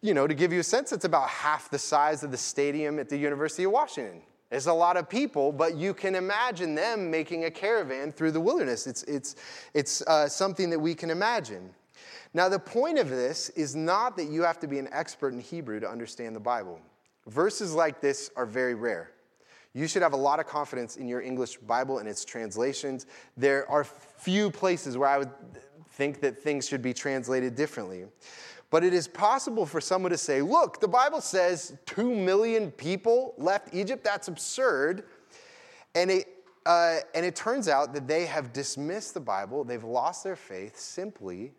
You 0.00 0.14
know, 0.14 0.26
to 0.26 0.34
give 0.34 0.52
you 0.52 0.60
a 0.60 0.64
sense, 0.64 0.92
it's 0.92 1.04
about 1.04 1.28
half 1.28 1.70
the 1.70 1.78
size 1.78 2.24
of 2.24 2.30
the 2.30 2.36
stadium 2.36 2.98
at 2.98 3.08
the 3.08 3.16
University 3.16 3.64
of 3.64 3.72
Washington. 3.72 4.22
It's 4.52 4.66
a 4.66 4.72
lot 4.72 4.98
of 4.98 5.08
people, 5.08 5.50
but 5.50 5.76
you 5.76 5.94
can 5.94 6.14
imagine 6.14 6.74
them 6.74 7.10
making 7.10 7.44
a 7.44 7.50
caravan 7.50 8.12
through 8.12 8.32
the 8.32 8.40
wilderness. 8.40 8.86
It's, 8.86 9.02
it's, 9.04 9.34
it's 9.72 10.02
uh, 10.02 10.28
something 10.28 10.68
that 10.68 10.78
we 10.78 10.94
can 10.94 11.08
imagine. 11.08 11.70
Now, 12.34 12.48
the 12.48 12.58
point 12.58 12.98
of 12.98 13.10
this 13.10 13.50
is 13.50 13.76
not 13.76 14.16
that 14.16 14.24
you 14.24 14.42
have 14.42 14.58
to 14.60 14.66
be 14.66 14.78
an 14.78 14.88
expert 14.92 15.32
in 15.32 15.40
Hebrew 15.40 15.80
to 15.80 15.88
understand 15.88 16.34
the 16.34 16.40
Bible. 16.40 16.80
Verses 17.26 17.74
like 17.74 18.00
this 18.00 18.30
are 18.36 18.46
very 18.46 18.74
rare. 18.74 19.10
You 19.74 19.86
should 19.86 20.02
have 20.02 20.12
a 20.12 20.16
lot 20.16 20.38
of 20.40 20.46
confidence 20.46 20.96
in 20.96 21.08
your 21.08 21.22
English 21.22 21.56
Bible 21.58 21.98
and 21.98 22.08
its 22.08 22.24
translations. 22.24 23.06
There 23.36 23.70
are 23.70 23.84
few 23.84 24.50
places 24.50 24.98
where 24.98 25.08
I 25.08 25.18
would 25.18 25.30
think 25.92 26.20
that 26.20 26.38
things 26.42 26.68
should 26.68 26.82
be 26.82 26.92
translated 26.92 27.54
differently. 27.54 28.04
But 28.70 28.84
it 28.84 28.94
is 28.94 29.06
possible 29.06 29.66
for 29.66 29.80
someone 29.80 30.10
to 30.12 30.18
say, 30.18 30.40
look, 30.40 30.80
the 30.80 30.88
Bible 30.88 31.20
says 31.20 31.76
2 31.86 32.14
million 32.14 32.70
people 32.70 33.34
left 33.36 33.74
Egypt. 33.74 34.02
That's 34.02 34.28
absurd. 34.28 35.04
And 35.94 36.10
it, 36.10 36.26
uh, 36.64 37.00
and 37.14 37.24
it 37.24 37.36
turns 37.36 37.68
out 37.68 37.92
that 37.92 38.08
they 38.08 38.24
have 38.26 38.52
dismissed 38.52 39.14
the 39.14 39.20
Bible, 39.20 39.64
they've 39.64 39.84
lost 39.84 40.24
their 40.24 40.36
faith 40.36 40.78
simply 40.78 41.52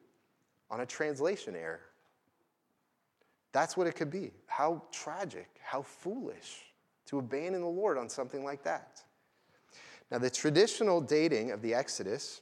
on 0.70 0.82
a 0.82 0.86
translation 0.86 1.56
error. 1.56 1.82
That's 3.52 3.78
what 3.78 3.88
it 3.88 3.96
could 3.96 4.10
be. 4.10 4.32
How 4.48 4.82
tragic, 4.92 5.48
how 5.64 5.84
foolish 5.84 6.64
to 7.06 7.20
abandon 7.20 7.62
the 7.62 7.68
Lord 7.68 7.98
on 7.98 8.10
something 8.10 8.44
like 8.44 8.64
that. 8.64 9.04
Now, 10.12 10.18
the 10.18 10.30
traditional 10.30 11.02
dating 11.02 11.52
of 11.52 11.62
the 11.62 11.74
Exodus 11.74 12.42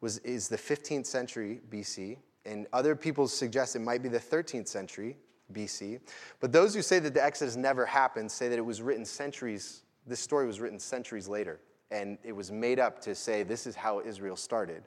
was, 0.00 0.18
is 0.18 0.48
the 0.48 0.56
15th 0.56 1.06
century 1.06 1.60
BC, 1.70 2.18
and 2.44 2.66
other 2.72 2.96
people 2.96 3.28
suggest 3.28 3.76
it 3.76 3.80
might 3.80 4.02
be 4.02 4.08
the 4.08 4.18
13th 4.18 4.68
century 4.68 5.16
BC. 5.52 6.00
But 6.40 6.52
those 6.52 6.74
who 6.74 6.82
say 6.82 6.98
that 6.98 7.14
the 7.14 7.24
Exodus 7.24 7.56
never 7.56 7.86
happened 7.86 8.30
say 8.30 8.48
that 8.48 8.58
it 8.58 8.64
was 8.64 8.82
written 8.82 9.04
centuries, 9.04 9.82
this 10.06 10.20
story 10.20 10.46
was 10.46 10.60
written 10.60 10.78
centuries 10.78 11.28
later, 11.28 11.60
and 11.90 12.18
it 12.24 12.32
was 12.32 12.50
made 12.50 12.78
up 12.78 13.00
to 13.02 13.14
say 13.14 13.42
this 13.42 13.66
is 13.66 13.76
how 13.76 14.00
Israel 14.00 14.36
started. 14.36 14.82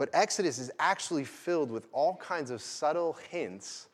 But 0.00 0.08
Exodus 0.14 0.58
is 0.58 0.70
actually 0.78 1.24
filled 1.24 1.70
with 1.70 1.86
all 1.92 2.16
kinds 2.16 2.50
of 2.50 2.62
subtle 2.62 3.18
hints 3.28 3.88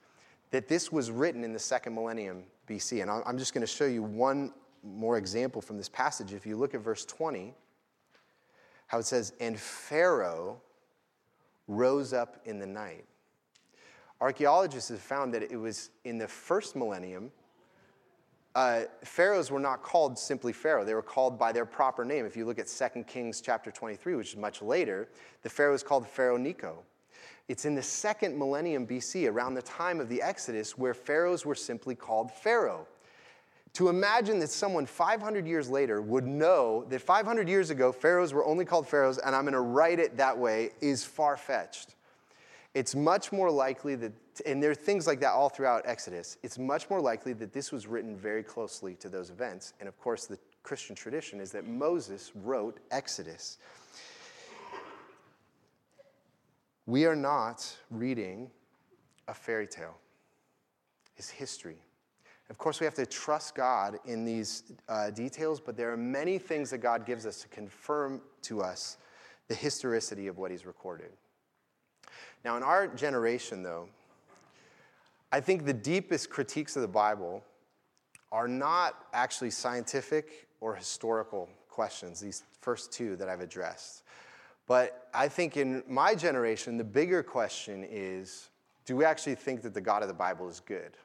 that 0.53 0.69
this 0.69 0.93
was 0.93 1.11
written 1.11 1.43
in 1.43 1.53
the 1.53 1.59
second 1.59 1.97
millennium 1.97 2.45
BC. 2.69 3.03
And 3.03 3.11
I'm 3.11 3.37
just 3.37 3.53
going 3.53 3.63
to 3.63 3.67
show 3.67 3.87
you 3.87 4.05
one 4.05 4.53
more 4.85 5.19
example 5.19 5.61
from 5.61 5.77
this 5.77 5.89
passage. 5.89 6.33
If 6.33 6.47
you 6.47 6.55
look 6.55 6.75
at 6.75 6.81
verse 6.81 7.05
20, 7.07 7.53
how 8.87 9.01
it 9.01 9.05
says, 9.05 9.33
And 9.41 9.59
Pharaoh 9.59 10.61
rose 11.67 12.13
up 12.13 12.41
in 12.45 12.61
the 12.61 12.69
night. 12.69 13.05
Archaeologists 14.21 14.91
have 14.91 15.01
found 15.01 15.35
that 15.35 15.43
it 15.43 15.57
was 15.57 15.91
in 16.05 16.19
the 16.19 16.29
first 16.29 16.77
millennium, 16.77 17.33
uh, 18.57 18.85
pharaohs 19.05 19.51
were 19.51 19.61
not 19.61 19.83
called 19.83 20.19
simply 20.19 20.51
pharaoh. 20.51 20.83
They 20.83 20.95
were 20.95 21.03
called 21.03 21.39
by 21.39 21.53
their 21.53 21.67
proper 21.67 22.07
name. 22.07 22.25
If 22.25 22.39
you 22.39 22.47
look 22.47 22.59
at 22.59 22.69
2 22.69 23.05
Kings 23.05 23.43
chapter 23.43 23.71
23, 23.71 24.17
which 24.17 24.31
is 24.31 24.37
much 24.37 24.63
later, 24.63 25.09
the 25.43 25.51
pharaoh 25.51 25.75
is 25.75 25.83
called 25.83 26.09
Pharaoh 26.09 26.39
Necho. 26.39 26.83
It's 27.49 27.67
in 27.67 27.75
the 27.75 27.83
second 27.83 28.39
millennium 28.39 28.87
BC, 28.87 29.31
around 29.31 29.55
the 29.55 29.63
time 29.63 30.01
of 30.01 30.09
the 30.09 30.23
Exodus, 30.23 30.79
where 30.79 30.95
pharaohs 30.95 31.45
were 31.45 31.55
simply 31.55 31.95
called 31.95 32.33
pharaoh. 32.33 32.87
To 33.75 33.91
imagine 33.91 34.39
that 34.39 34.49
someone 34.49 34.87
500 34.87 35.47
years 35.47 35.69
later 35.69 36.01
would 36.01 36.27
know 36.27 36.87
that 36.89 37.03
500 37.03 37.47
years 37.47 37.69
ago 37.69 37.93
pharaohs 37.93 38.33
were 38.33 38.47
only 38.47 38.65
called 38.65 38.89
pharaohs 38.89 39.19
and 39.19 39.37
I'm 39.37 39.43
going 39.43 39.53
to 39.53 39.61
write 39.61 39.99
it 39.99 40.17
that 40.17 40.39
way 40.39 40.71
is 40.81 41.05
far 41.05 41.37
fetched. 41.37 41.96
It's 42.77 42.95
much 42.95 43.33
more 43.33 43.51
likely 43.51 43.95
that, 43.95 44.13
and 44.45 44.63
there 44.63 44.71
are 44.71 44.75
things 44.75 45.07
like 45.07 45.19
that 45.21 45.33
all 45.33 45.49
throughout 45.49 45.85
Exodus, 45.87 46.37
it's 46.43 46.59
much 46.59 46.91
more 46.91 47.01
likely 47.01 47.33
that 47.33 47.51
this 47.51 47.73
was 47.73 47.87
written 47.87 48.15
very 48.15 48.43
closely 48.43 48.97
to 48.97 49.09
those 49.09 49.31
events. 49.31 49.73
And 49.81 49.89
of 49.89 49.99
course, 49.99 50.27
the 50.27 50.39
Christian 50.63 50.95
tradition 50.95 51.41
is 51.41 51.51
that 51.53 51.67
Moses 51.67 52.33
wrote 52.35 52.81
Exodus. 52.91 53.57
We 56.85 57.07
are 57.07 57.17
not 57.17 57.75
reading 57.91 58.51
a 59.27 59.33
fairy 59.33 59.67
tale, 59.67 59.97
it's 61.17 61.31
history. 61.31 61.79
Of 62.51 62.59
course, 62.59 62.79
we 62.79 62.85
have 62.85 62.95
to 62.97 63.07
trust 63.07 63.55
God 63.55 63.99
in 64.05 64.27
these 64.27 64.65
uh, 64.91 65.09
details, 65.09 65.61
but 65.61 65.79
there 65.79 65.91
are 65.91 65.97
many 65.97 66.37
things 66.37 66.69
that 66.73 66.79
God 66.79 67.07
gives 67.07 67.25
us 67.25 67.41
to 67.41 67.49
confirm 67.49 68.21
to 68.43 68.61
us 68.61 68.99
the 69.49 69.55
historicity 69.55 70.27
of 70.27 70.37
what 70.37 70.51
He's 70.51 70.67
recorded. 70.67 71.13
Now, 72.45 72.57
in 72.57 72.63
our 72.63 72.87
generation, 72.89 73.63
though, 73.63 73.89
I 75.33 75.41
think 75.41 75.65
the 75.65 75.73
deepest 75.73 76.31
critiques 76.31 76.77
of 76.77 76.83
the 76.83 76.89
Bible 76.89 77.43
are 78.33 78.49
not 78.49 79.07
actually 79.13 79.51
scientific 79.51 80.47
or 80.61 80.75
historical 80.75 81.49
questions, 81.69 82.21
these 82.21 82.43
first 82.61 82.93
two 82.93 83.17
that 83.17 83.29
I've 83.29 83.41
addressed. 83.41 84.03
But 84.67 85.09
I 85.15 85.29
think 85.29 85.57
in 85.57 85.83
my 85.89 86.15
generation, 86.15 86.77
the 86.77 86.85
bigger 86.85 87.23
question 87.23 87.87
is 87.89 88.49
do 88.85 88.97
we 88.97 89.05
actually 89.05 89.35
think 89.35 89.63
that 89.63 89.75
the 89.75 89.81
God 89.81 90.03
of 90.03 90.09
the 90.09 90.15
Bible 90.15 90.49
is 90.49 90.61
good? 90.61 90.97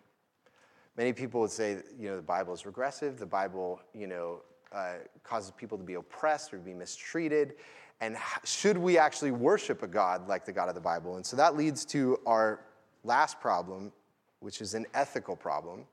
Many 0.98 1.14
people 1.14 1.42
would 1.42 1.52
say, 1.52 1.78
you 2.00 2.10
know, 2.10 2.16
the 2.16 2.22
Bible 2.22 2.54
is 2.54 2.66
regressive. 2.66 3.18
The 3.18 3.26
Bible, 3.26 3.80
you 3.94 4.08
know, 4.08 4.42
uh, 4.72 4.96
causes 5.24 5.52
people 5.52 5.78
to 5.78 5.84
be 5.84 5.96
oppressed 5.96 6.54
or 6.54 6.58
be 6.58 6.74
mistreated. 6.74 7.56
And 8.02 8.18
should 8.44 8.78
we 8.78 8.98
actually 8.98 9.32
worship 9.32 9.84
a 9.84 9.88
God 9.88 10.28
like 10.28 10.44
the 10.44 10.52
God 10.52 10.70
of 10.70 10.76
the 10.76 10.82
Bible? 10.82 11.16
And 11.16 11.26
so 11.26 11.38
that 11.38 11.56
leads 11.56 11.86
to 11.86 12.20
our 12.26 12.60
last 13.04 13.40
problem, 13.40 13.92
which 14.40 14.60
is 14.60 14.74
an 14.74 14.86
ethical 14.94 15.36
problem. 15.36 15.86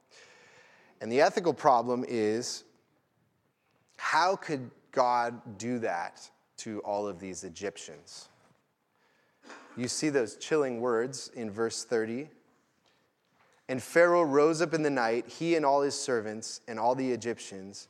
And 1.01 1.13
the 1.13 1.21
ethical 1.21 1.55
problem 1.55 2.05
is 2.09 2.65
how 3.99 4.37
could 4.37 4.71
God 4.91 5.59
do 5.59 5.79
that 5.81 6.29
to 6.59 6.81
all 6.81 7.07
of 7.07 7.21
these 7.21 7.45
Egyptians? 7.45 8.29
You 9.77 9.87
see 9.87 10.09
those 10.09 10.37
chilling 10.37 10.81
words 10.81 11.31
in 11.35 11.51
verse 11.51 11.85
30 11.85 12.29
and 13.69 13.83
Pharaoh 13.83 14.23
rose 14.23 14.63
up 14.63 14.73
in 14.73 14.83
the 14.83 14.91
night, 14.91 15.29
he 15.29 15.55
and 15.55 15.65
all 15.65 15.83
his 15.83 15.95
servants 15.95 16.63
and 16.69 16.79
all 16.79 16.95
the 16.95 17.11
Egyptians. 17.11 17.89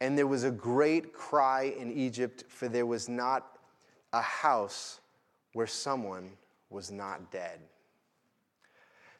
And 0.00 0.18
there 0.18 0.26
was 0.26 0.44
a 0.44 0.50
great 0.50 1.14
cry 1.14 1.74
in 1.78 1.90
Egypt, 1.92 2.44
for 2.48 2.68
there 2.68 2.84
was 2.84 3.08
not 3.08 3.53
a 4.14 4.22
house 4.22 5.00
where 5.52 5.66
someone 5.66 6.30
was 6.70 6.90
not 6.90 7.30
dead. 7.30 7.60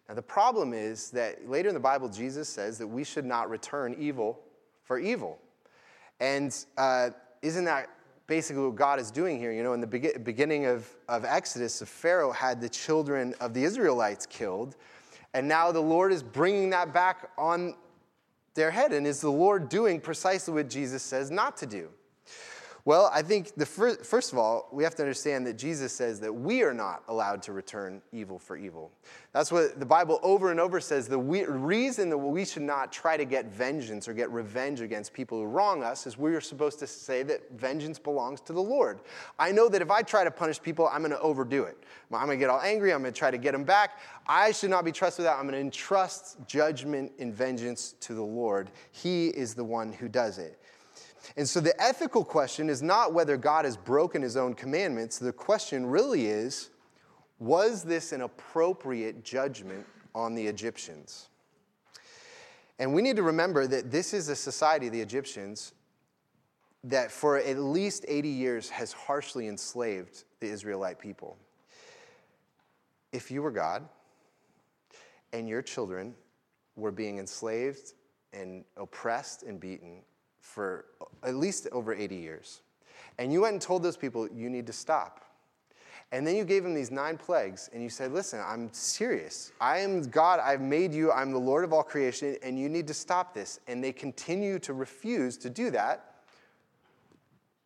Now, 0.08 0.14
the 0.14 0.22
problem 0.22 0.72
is 0.72 1.10
that 1.10 1.48
later 1.48 1.68
in 1.68 1.74
the 1.74 1.80
Bible, 1.80 2.08
Jesus 2.08 2.48
says 2.48 2.78
that 2.78 2.86
we 2.86 3.04
should 3.04 3.24
not 3.24 3.48
return 3.48 3.94
evil 3.98 4.40
for 4.82 4.98
evil. 4.98 5.38
And 6.20 6.54
uh, 6.76 7.10
isn't 7.42 7.64
that 7.64 7.88
basically 8.26 8.62
what 8.62 8.76
God 8.76 9.00
is 9.00 9.10
doing 9.10 9.38
here? 9.38 9.52
You 9.52 9.62
know, 9.62 9.72
in 9.72 9.80
the 9.80 9.86
be- 9.86 10.12
beginning 10.22 10.66
of, 10.66 10.88
of 11.08 11.24
Exodus, 11.24 11.78
the 11.78 11.86
Pharaoh 11.86 12.32
had 12.32 12.60
the 12.60 12.68
children 12.68 13.34
of 13.40 13.54
the 13.54 13.64
Israelites 13.64 14.26
killed 14.26 14.76
and 15.34 15.48
now 15.48 15.72
the 15.72 15.80
Lord 15.80 16.12
is 16.12 16.22
bringing 16.22 16.70
that 16.70 16.94
back 16.94 17.28
on 17.36 17.74
their 18.54 18.70
head. 18.70 18.92
And 18.92 19.04
is 19.04 19.20
the 19.20 19.30
Lord 19.30 19.68
doing 19.68 20.00
precisely 20.00 20.54
what 20.54 20.70
Jesus 20.70 21.02
says 21.02 21.30
not 21.30 21.56
to 21.58 21.66
do? 21.66 21.88
Well, 22.86 23.10
I 23.14 23.22
think 23.22 23.54
the 23.56 23.64
first, 23.64 24.04
first 24.04 24.30
of 24.32 24.38
all, 24.38 24.68
we 24.70 24.84
have 24.84 24.94
to 24.96 25.02
understand 25.02 25.46
that 25.46 25.56
Jesus 25.56 25.90
says 25.90 26.20
that 26.20 26.30
we 26.30 26.62
are 26.62 26.74
not 26.74 27.02
allowed 27.08 27.42
to 27.44 27.54
return 27.54 28.02
evil 28.12 28.38
for 28.38 28.58
evil. 28.58 28.92
That's 29.32 29.50
what 29.50 29.80
the 29.80 29.86
Bible 29.86 30.20
over 30.22 30.50
and 30.50 30.60
over 30.60 30.80
says. 30.80 31.08
The 31.08 31.18
we, 31.18 31.46
reason 31.46 32.10
that 32.10 32.18
we 32.18 32.44
should 32.44 32.60
not 32.60 32.92
try 32.92 33.16
to 33.16 33.24
get 33.24 33.46
vengeance 33.46 34.06
or 34.06 34.12
get 34.12 34.30
revenge 34.30 34.82
against 34.82 35.14
people 35.14 35.38
who 35.38 35.46
wrong 35.46 35.82
us 35.82 36.06
is 36.06 36.18
we 36.18 36.34
are 36.34 36.42
supposed 36.42 36.78
to 36.80 36.86
say 36.86 37.22
that 37.22 37.50
vengeance 37.52 37.98
belongs 37.98 38.42
to 38.42 38.52
the 38.52 38.60
Lord. 38.60 39.00
I 39.38 39.50
know 39.50 39.70
that 39.70 39.80
if 39.80 39.90
I 39.90 40.02
try 40.02 40.22
to 40.22 40.30
punish 40.30 40.60
people, 40.60 40.86
I'm 40.92 41.00
going 41.00 41.10
to 41.10 41.20
overdo 41.20 41.62
it. 41.62 41.78
I'm 42.12 42.26
going 42.26 42.38
to 42.38 42.42
get 42.42 42.50
all 42.50 42.60
angry. 42.60 42.92
I'm 42.92 43.00
going 43.00 43.14
to 43.14 43.18
try 43.18 43.30
to 43.30 43.38
get 43.38 43.52
them 43.52 43.64
back. 43.64 43.98
I 44.26 44.52
should 44.52 44.70
not 44.70 44.84
be 44.84 44.92
trusted 44.92 45.22
with 45.22 45.32
that. 45.32 45.38
I'm 45.38 45.44
going 45.44 45.54
to 45.54 45.60
entrust 45.60 46.36
judgment 46.46 47.12
and 47.18 47.34
vengeance 47.34 47.94
to 48.00 48.12
the 48.12 48.22
Lord. 48.22 48.70
He 48.92 49.28
is 49.28 49.54
the 49.54 49.64
one 49.64 49.90
who 49.90 50.06
does 50.06 50.36
it. 50.36 50.60
And 51.36 51.48
so 51.48 51.60
the 51.60 51.80
ethical 51.80 52.24
question 52.24 52.68
is 52.68 52.82
not 52.82 53.12
whether 53.12 53.36
God 53.36 53.64
has 53.64 53.76
broken 53.76 54.22
his 54.22 54.36
own 54.36 54.54
commandments. 54.54 55.18
The 55.18 55.32
question 55.32 55.86
really 55.86 56.26
is 56.26 56.70
was 57.38 57.82
this 57.82 58.12
an 58.12 58.22
appropriate 58.22 59.24
judgment 59.24 59.86
on 60.14 60.34
the 60.34 60.46
Egyptians? 60.46 61.28
And 62.78 62.94
we 62.94 63.02
need 63.02 63.16
to 63.16 63.22
remember 63.22 63.66
that 63.66 63.90
this 63.90 64.14
is 64.14 64.28
a 64.28 64.36
society, 64.36 64.88
the 64.88 65.00
Egyptians, 65.00 65.72
that 66.84 67.10
for 67.10 67.38
at 67.38 67.58
least 67.58 68.04
80 68.06 68.28
years 68.28 68.68
has 68.70 68.92
harshly 68.92 69.48
enslaved 69.48 70.24
the 70.40 70.48
Israelite 70.48 70.98
people. 70.98 71.36
If 73.12 73.30
you 73.30 73.42
were 73.42 73.50
God 73.50 73.88
and 75.32 75.48
your 75.48 75.62
children 75.62 76.14
were 76.76 76.92
being 76.92 77.18
enslaved 77.18 77.94
and 78.32 78.64
oppressed 78.76 79.44
and 79.44 79.58
beaten, 79.58 80.02
for 80.44 80.84
at 81.22 81.34
least 81.34 81.66
over 81.72 81.94
80 81.94 82.16
years. 82.16 82.60
And 83.18 83.32
you 83.32 83.40
went 83.40 83.54
and 83.54 83.62
told 83.62 83.82
those 83.82 83.96
people, 83.96 84.28
you 84.30 84.50
need 84.50 84.66
to 84.66 84.72
stop. 84.72 85.24
And 86.12 86.24
then 86.26 86.36
you 86.36 86.44
gave 86.44 86.62
them 86.62 86.74
these 86.74 86.90
nine 86.90 87.16
plagues, 87.16 87.70
and 87.72 87.82
you 87.82 87.88
said, 87.88 88.12
Listen, 88.12 88.40
I'm 88.46 88.72
serious. 88.72 89.52
I 89.60 89.78
am 89.78 90.02
God. 90.02 90.38
I've 90.38 90.60
made 90.60 90.92
you. 90.92 91.10
I'm 91.10 91.32
the 91.32 91.38
Lord 91.38 91.64
of 91.64 91.72
all 91.72 91.82
creation, 91.82 92.36
and 92.42 92.58
you 92.58 92.68
need 92.68 92.86
to 92.86 92.94
stop 92.94 93.34
this. 93.34 93.58
And 93.66 93.82
they 93.82 93.90
continue 93.90 94.58
to 94.60 94.74
refuse 94.74 95.36
to 95.38 95.50
do 95.50 95.70
that. 95.70 96.14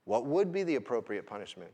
What 0.05 0.25
would 0.25 0.53
be 0.53 0.63
the 0.63 0.77
appropriate 0.77 1.27
punishment? 1.27 1.73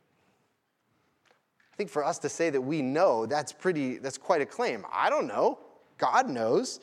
I 1.72 1.76
think 1.76 1.90
for 1.90 2.02
us 2.02 2.18
to 2.20 2.28
say 2.28 2.50
that 2.50 2.60
we 2.60 2.82
know, 2.82 3.26
that's 3.26 3.52
pretty, 3.52 3.98
that's 3.98 4.18
quite 4.18 4.40
a 4.40 4.46
claim. 4.46 4.84
I 4.92 5.10
don't 5.10 5.26
know. 5.26 5.58
God 5.98 6.28
knows. 6.28 6.80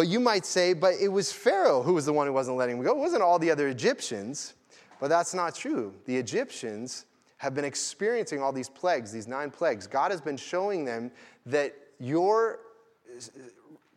But 0.00 0.08
you 0.08 0.18
might 0.18 0.46
say, 0.46 0.72
but 0.72 0.94
it 0.98 1.08
was 1.08 1.30
Pharaoh 1.30 1.82
who 1.82 1.92
was 1.92 2.06
the 2.06 2.12
one 2.14 2.26
who 2.26 2.32
wasn't 2.32 2.56
letting 2.56 2.78
him 2.78 2.82
go. 2.82 2.92
It 2.92 2.96
wasn't 2.96 3.22
all 3.22 3.38
the 3.38 3.50
other 3.50 3.68
Egyptians. 3.68 4.54
But 4.98 5.08
that's 5.08 5.34
not 5.34 5.54
true. 5.54 5.92
The 6.06 6.16
Egyptians 6.16 7.04
have 7.36 7.52
been 7.52 7.66
experiencing 7.66 8.40
all 8.40 8.50
these 8.50 8.70
plagues, 8.70 9.12
these 9.12 9.28
nine 9.28 9.50
plagues. 9.50 9.86
God 9.86 10.10
has 10.10 10.22
been 10.22 10.38
showing 10.38 10.86
them 10.86 11.10
that 11.44 11.74
your 11.98 12.60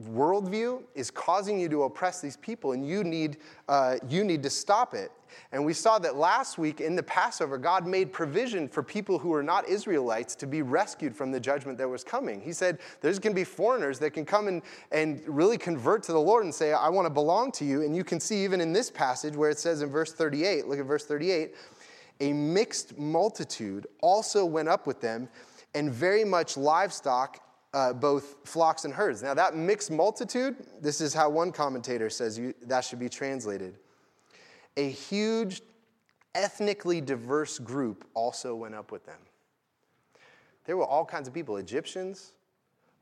worldview 0.01 0.81
is 0.95 1.11
causing 1.11 1.59
you 1.59 1.69
to 1.69 1.83
oppress 1.83 2.19
these 2.19 2.37
people, 2.37 2.71
and 2.71 2.87
you 2.87 3.03
need, 3.03 3.37
uh, 3.69 3.97
you 4.09 4.23
need 4.23 4.41
to 4.43 4.49
stop 4.49 4.93
it. 4.93 5.11
And 5.51 5.65
we 5.65 5.73
saw 5.73 5.99
that 5.99 6.15
last 6.15 6.57
week 6.57 6.81
in 6.81 6.95
the 6.95 7.03
Passover, 7.03 7.57
God 7.57 7.87
made 7.87 8.11
provision 8.11 8.67
for 8.67 8.83
people 8.83 9.17
who 9.17 9.33
are 9.33 9.43
not 9.43 9.67
Israelites 9.67 10.35
to 10.35 10.47
be 10.47 10.61
rescued 10.61 11.15
from 11.15 11.31
the 11.31 11.39
judgment 11.39 11.77
that 11.79 11.87
was 11.87 12.03
coming. 12.03 12.41
He 12.41 12.53
said, 12.53 12.79
There's 13.01 13.19
going 13.19 13.33
to 13.33 13.39
be 13.39 13.43
foreigners 13.43 13.99
that 13.99 14.11
can 14.11 14.25
come 14.25 14.47
and, 14.47 14.61
and 14.91 15.21
really 15.27 15.57
convert 15.57 16.03
to 16.03 16.11
the 16.11 16.19
Lord 16.19 16.43
and 16.43 16.53
say, 16.53 16.73
I 16.73 16.89
want 16.89 17.05
to 17.05 17.09
belong 17.09 17.51
to 17.53 17.65
you. 17.65 17.81
And 17.81 17.95
you 17.95 18.03
can 18.03 18.19
see 18.19 18.43
even 18.43 18.61
in 18.61 18.73
this 18.73 18.89
passage 18.89 19.35
where 19.35 19.49
it 19.49 19.59
says 19.59 19.81
in 19.81 19.89
verse 19.89 20.13
38, 20.13 20.67
look 20.67 20.79
at 20.79 20.85
verse 20.85 21.05
38, 21.05 21.55
a 22.19 22.33
mixed 22.33 22.97
multitude 22.97 23.87
also 24.01 24.45
went 24.45 24.69
up 24.69 24.87
with 24.87 25.01
them, 25.01 25.27
and 25.75 25.91
very 25.91 26.23
much 26.23 26.57
livestock 26.57 27.42
uh, 27.73 27.93
both 27.93 28.35
flocks 28.45 28.85
and 28.85 28.93
herds. 28.93 29.23
Now, 29.23 29.33
that 29.33 29.55
mixed 29.55 29.91
multitude, 29.91 30.55
this 30.81 31.01
is 31.01 31.13
how 31.13 31.29
one 31.29 31.51
commentator 31.51 32.09
says 32.09 32.37
you, 32.37 32.53
that 32.63 32.81
should 32.85 32.99
be 32.99 33.09
translated. 33.09 33.75
A 34.77 34.89
huge, 34.89 35.61
ethnically 36.35 37.01
diverse 37.01 37.59
group 37.59 38.07
also 38.13 38.55
went 38.55 38.75
up 38.75 38.91
with 38.91 39.05
them. 39.05 39.19
There 40.65 40.77
were 40.77 40.85
all 40.85 41.05
kinds 41.05 41.27
of 41.27 41.33
people 41.33 41.57
Egyptians, 41.57 42.33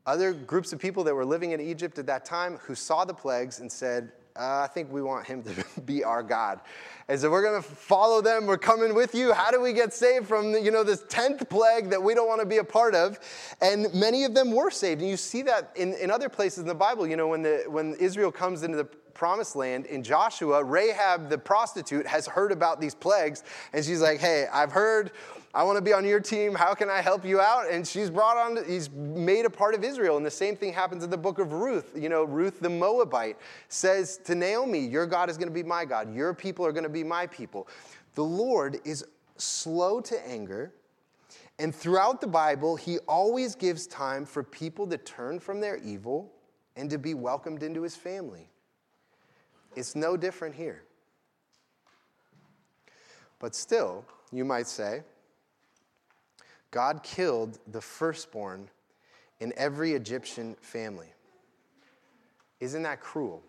other 0.06 0.32
groups 0.32 0.72
of 0.72 0.80
people 0.80 1.04
that 1.04 1.14
were 1.14 1.24
living 1.24 1.52
in 1.52 1.60
Egypt 1.60 1.98
at 1.98 2.06
that 2.06 2.24
time 2.24 2.58
who 2.62 2.74
saw 2.74 3.04
the 3.04 3.14
plagues 3.14 3.60
and 3.60 3.70
said, 3.70 4.12
uh, 4.36 4.60
I 4.60 4.66
think 4.68 4.90
we 4.90 5.02
want 5.02 5.26
him 5.26 5.42
to 5.42 5.80
be 5.84 6.04
our 6.04 6.22
God. 6.22 6.60
And 7.08 7.20
so 7.20 7.30
we're 7.30 7.42
going 7.42 7.60
to 7.60 7.68
follow 7.68 8.20
them. 8.20 8.46
We're 8.46 8.58
coming 8.58 8.94
with 8.94 9.14
you. 9.14 9.32
How 9.32 9.50
do 9.50 9.60
we 9.60 9.72
get 9.72 9.92
saved 9.92 10.26
from, 10.26 10.54
you 10.54 10.70
know, 10.70 10.84
this 10.84 11.02
10th 11.04 11.48
plague 11.48 11.90
that 11.90 12.02
we 12.02 12.14
don't 12.14 12.28
want 12.28 12.40
to 12.40 12.46
be 12.46 12.58
a 12.58 12.64
part 12.64 12.94
of? 12.94 13.18
And 13.60 13.92
many 13.92 14.24
of 14.24 14.34
them 14.34 14.52
were 14.52 14.70
saved. 14.70 15.00
And 15.00 15.10
you 15.10 15.16
see 15.16 15.42
that 15.42 15.72
in, 15.76 15.94
in 15.94 16.10
other 16.10 16.28
places 16.28 16.60
in 16.60 16.66
the 16.66 16.74
Bible. 16.74 17.06
You 17.06 17.16
know, 17.16 17.28
when, 17.28 17.42
the, 17.42 17.64
when 17.68 17.94
Israel 17.94 18.32
comes 18.32 18.62
into 18.62 18.76
the 18.76 18.88
promised 19.14 19.56
land 19.56 19.86
in 19.86 20.02
Joshua, 20.02 20.62
Rahab 20.62 21.28
the 21.28 21.38
prostitute 21.38 22.06
has 22.06 22.26
heard 22.26 22.52
about 22.52 22.80
these 22.80 22.94
plagues. 22.94 23.44
And 23.72 23.84
she's 23.84 24.00
like, 24.00 24.20
hey, 24.20 24.46
I've 24.52 24.72
heard 24.72 25.12
I 25.54 25.64
want 25.64 25.76
to 25.76 25.82
be 25.82 25.92
on 25.92 26.06
your 26.06 26.20
team. 26.20 26.54
How 26.54 26.72
can 26.72 26.88
I 26.88 27.02
help 27.02 27.26
you 27.26 27.38
out? 27.38 27.70
And 27.70 27.86
she's 27.86 28.08
brought 28.08 28.38
on, 28.38 28.64
he's 28.64 28.88
made 28.90 29.44
a 29.44 29.50
part 29.50 29.74
of 29.74 29.84
Israel. 29.84 30.16
And 30.16 30.24
the 30.24 30.30
same 30.30 30.56
thing 30.56 30.72
happens 30.72 31.04
in 31.04 31.10
the 31.10 31.18
book 31.18 31.38
of 31.38 31.52
Ruth. 31.52 31.92
You 31.94 32.08
know, 32.08 32.24
Ruth 32.24 32.60
the 32.60 32.70
Moabite 32.70 33.36
says 33.68 34.16
to 34.24 34.34
Naomi, 34.34 34.78
Your 34.78 35.04
God 35.04 35.28
is 35.28 35.36
going 35.36 35.48
to 35.48 35.54
be 35.54 35.62
my 35.62 35.84
God. 35.84 36.14
Your 36.14 36.32
people 36.32 36.64
are 36.64 36.72
going 36.72 36.84
to 36.84 36.88
be 36.88 37.04
my 37.04 37.26
people. 37.26 37.68
The 38.14 38.24
Lord 38.24 38.80
is 38.84 39.04
slow 39.36 40.00
to 40.00 40.26
anger. 40.26 40.72
And 41.58 41.74
throughout 41.74 42.22
the 42.22 42.26
Bible, 42.26 42.76
he 42.76 42.98
always 43.00 43.54
gives 43.54 43.86
time 43.86 44.24
for 44.24 44.42
people 44.42 44.86
to 44.86 44.96
turn 44.96 45.38
from 45.38 45.60
their 45.60 45.76
evil 45.76 46.32
and 46.76 46.88
to 46.88 46.96
be 46.96 47.12
welcomed 47.12 47.62
into 47.62 47.82
his 47.82 47.94
family. 47.94 48.48
It's 49.74 49.94
no 49.94 50.16
different 50.16 50.54
here. 50.54 50.82
But 53.38 53.54
still, 53.54 54.04
you 54.30 54.44
might 54.44 54.66
say, 54.66 55.02
God 56.70 57.02
killed 57.02 57.58
the 57.66 57.80
firstborn 57.80 58.68
in 59.40 59.52
every 59.56 59.92
Egyptian 59.92 60.56
family. 60.60 61.12
Isn't 62.60 62.82
that 62.84 63.00
cruel? 63.00 63.42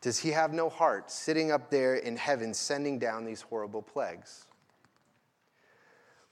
Does 0.00 0.18
he 0.18 0.30
have 0.30 0.52
no 0.52 0.68
heart 0.68 1.10
sitting 1.10 1.50
up 1.50 1.70
there 1.70 1.94
in 1.94 2.16
heaven 2.16 2.52
sending 2.52 2.98
down 2.98 3.24
these 3.24 3.40
horrible 3.40 3.80
plagues? 3.80 4.46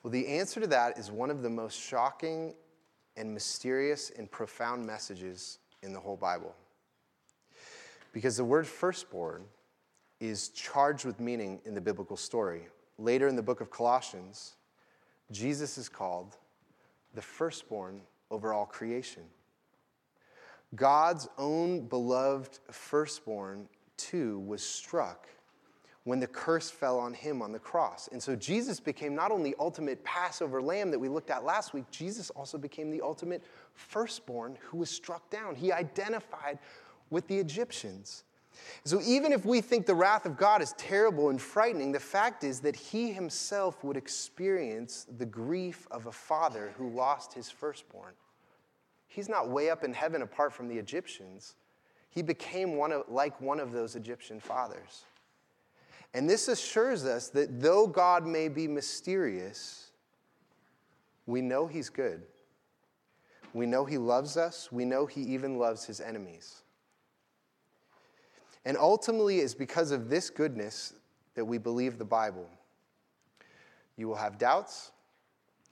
Well, 0.03 0.11
the 0.11 0.27
answer 0.27 0.61
to 0.61 0.67
that 0.67 0.99
is 0.99 1.11
one 1.11 1.31
of 1.31 1.43
the 1.43 1.49
most 1.49 1.81
shocking 1.81 2.55
and 3.17 3.33
mysterious 3.33 4.11
and 4.11 4.31
profound 4.31 4.85
messages 4.85 5.59
in 5.83 5.93
the 5.93 6.01
whole 6.01 6.17
Bible. 6.17 6.55
Because 8.13 8.37
the 8.37 8.45
word 8.45 8.67
firstborn 8.67 9.45
is 10.21 10.51
charged 10.51 11.05
with 11.05 11.19
meaning 11.19 11.61
in 11.65 11.75
the 11.75 11.81
biblical 11.81 12.17
story. 12.17 12.69
Later 12.99 13.27
in 13.27 13.37
the 13.37 13.43
book 13.43 13.61
of 13.61 13.71
Colossians, 13.71 14.57
Jesus 15.31 15.79
is 15.79 15.89
called 15.89 16.37
the 17.15 17.23
firstborn 17.23 18.03
over 18.31 18.53
all 18.53 18.67
creation. 18.67 19.25
God's 20.75 21.29
own 21.39 21.87
beloved 21.87 22.59
firstborn, 22.71 23.69
too, 23.97 24.41
was 24.41 24.63
struck 24.63 25.29
when 26.05 26.19
the 26.19 26.27
curse 26.27 26.71
fell 26.71 26.99
on 26.99 27.15
him 27.15 27.43
on 27.43 27.53
the 27.53 27.59
cross. 27.59 28.09
And 28.11 28.21
so 28.21 28.35
Jesus 28.35 28.81
became 28.81 29.15
not 29.15 29.31
only 29.31 29.55
ultimate 29.61 30.03
Passover 30.03 30.61
lamb 30.61 30.91
that 30.91 30.99
we 30.99 31.09
looked 31.09 31.31
at 31.31 31.45
last 31.45 31.75
week, 31.75 31.85
Jesus 31.91 32.31
also 32.31 32.59
became 32.59 32.91
the 32.91 33.01
ultimate 33.01 33.43
firstborn 33.75 34.59
who 34.61 34.79
was 34.79 34.91
struck 34.91 35.29
down. 35.31 35.55
He 35.55 35.71
identified 35.71 36.59
with 37.13 37.29
the 37.29 37.39
Egyptians. 37.39 38.25
So 38.85 39.01
even 39.05 39.33
if 39.33 39.45
we 39.45 39.61
think 39.61 39.87
the 39.87 39.95
wrath 39.95 40.27
of 40.27 40.37
God 40.37 40.63
is 40.63 40.73
terrible 40.79 41.29
and 41.29 41.41
frightening, 41.41 41.93
the 41.93 42.01
fact 42.01 42.43
is 42.43 42.61
that 42.61 42.75
he 42.75 43.13
himself 43.13 43.85
would 43.85 43.97
experience 43.97 45.07
the 45.19 45.27
grief 45.27 45.87
of 45.91 46.07
a 46.07 46.13
father 46.13 46.73
who 46.77 46.89
lost 46.91 47.35
his 47.35 47.51
firstborn. 47.51 48.15
He's 49.07 49.29
not 49.29 49.51
way 49.51 49.69
up 49.69 49.85
in 49.85 49.93
heaven 49.93 50.23
apart 50.23 50.53
from 50.53 50.69
the 50.69 50.79
Egyptians. 50.79 51.55
He 52.11 52.23
became 52.23 52.77
one 52.77 52.93
of, 52.93 53.05
like 53.09 53.41
one 53.41 53.61
of 53.61 53.73
those 53.73 53.95
Egyptian 53.95 54.41
fathers. 54.41 55.05
And 56.15 56.29
this 56.29 56.49
assures 56.49 57.05
us 57.05 57.29
that 57.29 57.61
though 57.61 57.87
God 57.87 58.27
may 58.27 58.49
be 58.49 58.67
mysterious, 58.67 59.91
we 61.27 61.41
know 61.41 61.67
he's 61.67 61.89
good. 61.89 62.23
We 63.55 63.67
know 63.67 63.85
he 63.85 63.99
loves 63.99 64.37
us. 64.37 64.73
We 64.73 64.85
know 64.85 65.07
he 65.07 65.21
even 65.21 65.59
loves 65.59 65.85
his 65.85 66.01
enemies. 66.01 66.62
And 68.65 68.77
ultimately, 68.77 69.41
it's 69.41 69.55
because 69.55 69.91
of 69.91 70.09
this 70.09 70.31
goodness 70.31 70.95
that 71.35 71.45
we 71.45 71.59
believe 71.59 71.99
the 71.99 72.05
Bible. 72.05 72.49
You 73.97 74.09
will 74.09 74.17
have 74.17 74.39
doubts. 74.39 74.93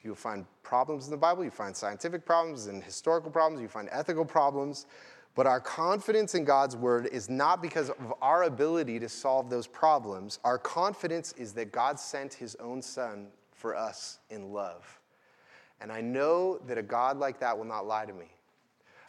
You 0.03 0.11
will 0.11 0.17
find 0.17 0.47
problems 0.63 1.07
in 1.07 1.11
the 1.11 1.17
Bible. 1.17 1.45
You 1.45 1.51
find 1.51 1.77
scientific 1.77 2.25
problems 2.25 2.67
and 2.67 2.83
historical 2.83 3.31
problems. 3.31 3.61
You 3.63 3.69
find 3.69 3.89
ethical 3.93 4.25
problems. 4.25 4.87
But 5.35 5.47
our 5.47 5.61
confidence 5.61 6.35
in 6.35 6.45
God's 6.45 6.77
word 6.77 7.09
is 7.13 7.31
not 7.31 7.63
because 7.63 7.91
of 7.91 8.15
our 8.21 8.45
ability 8.45 8.99
to 8.99 9.09
solve 9.09 9.49
those 9.49 9.67
problems. 9.67 10.41
Our 10.43 10.59
confidence 10.59 11.33
is 11.33 11.53
that 11.53 11.71
God 11.71 12.01
sent 12.01 12.35
his 12.35 12.57
own 12.57 12.83
son 12.83 13.29
for 13.53 13.77
us 13.77 14.19
in 14.31 14.53
love. 14.53 14.99
And 15.81 15.93
I 15.93 16.01
know 16.01 16.59
that 16.67 16.79
a 16.79 16.83
God 16.83 17.17
like 17.17 17.39
that 17.41 17.57
will 17.57 17.65
not 17.65 17.87
lie 17.87 18.07
to 18.07 18.13
me. 18.13 18.27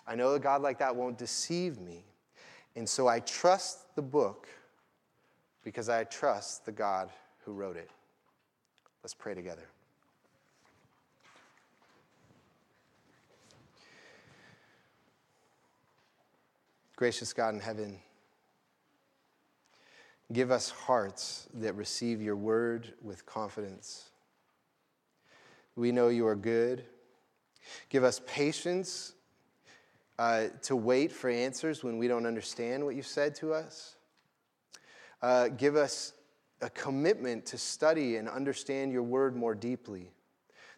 I 0.05 0.15
know 0.15 0.33
a 0.33 0.39
God 0.39 0.61
like 0.61 0.79
that 0.79 0.95
won't 0.95 1.17
deceive 1.17 1.79
me. 1.79 2.05
And 2.75 2.87
so 2.87 3.07
I 3.07 3.19
trust 3.19 3.95
the 3.95 4.01
book 4.01 4.47
because 5.63 5.89
I 5.89 6.03
trust 6.05 6.65
the 6.65 6.71
God 6.71 7.09
who 7.45 7.53
wrote 7.53 7.77
it. 7.77 7.89
Let's 9.03 9.13
pray 9.13 9.33
together. 9.33 9.67
Gracious 16.95 17.33
God 17.33 17.55
in 17.55 17.59
heaven, 17.59 17.97
give 20.31 20.51
us 20.51 20.69
hearts 20.69 21.47
that 21.55 21.73
receive 21.73 22.21
your 22.21 22.35
word 22.35 22.93
with 23.01 23.25
confidence. 23.25 24.11
We 25.75 25.91
know 25.91 26.09
you 26.09 26.27
are 26.27 26.35
good. 26.35 26.85
Give 27.89 28.03
us 28.03 28.21
patience 28.27 29.13
uh, 30.21 30.49
to 30.61 30.75
wait 30.75 31.11
for 31.11 31.31
answers 31.31 31.83
when 31.83 31.97
we 31.97 32.07
don't 32.07 32.27
understand 32.27 32.85
what 32.85 32.95
you've 32.95 33.07
said 33.07 33.33
to 33.33 33.51
us. 33.51 33.95
Uh, 35.19 35.47
give 35.47 35.75
us 35.75 36.13
a 36.61 36.69
commitment 36.69 37.43
to 37.43 37.57
study 37.57 38.17
and 38.17 38.29
understand 38.29 38.91
your 38.91 39.01
word 39.01 39.35
more 39.35 39.55
deeply, 39.55 40.11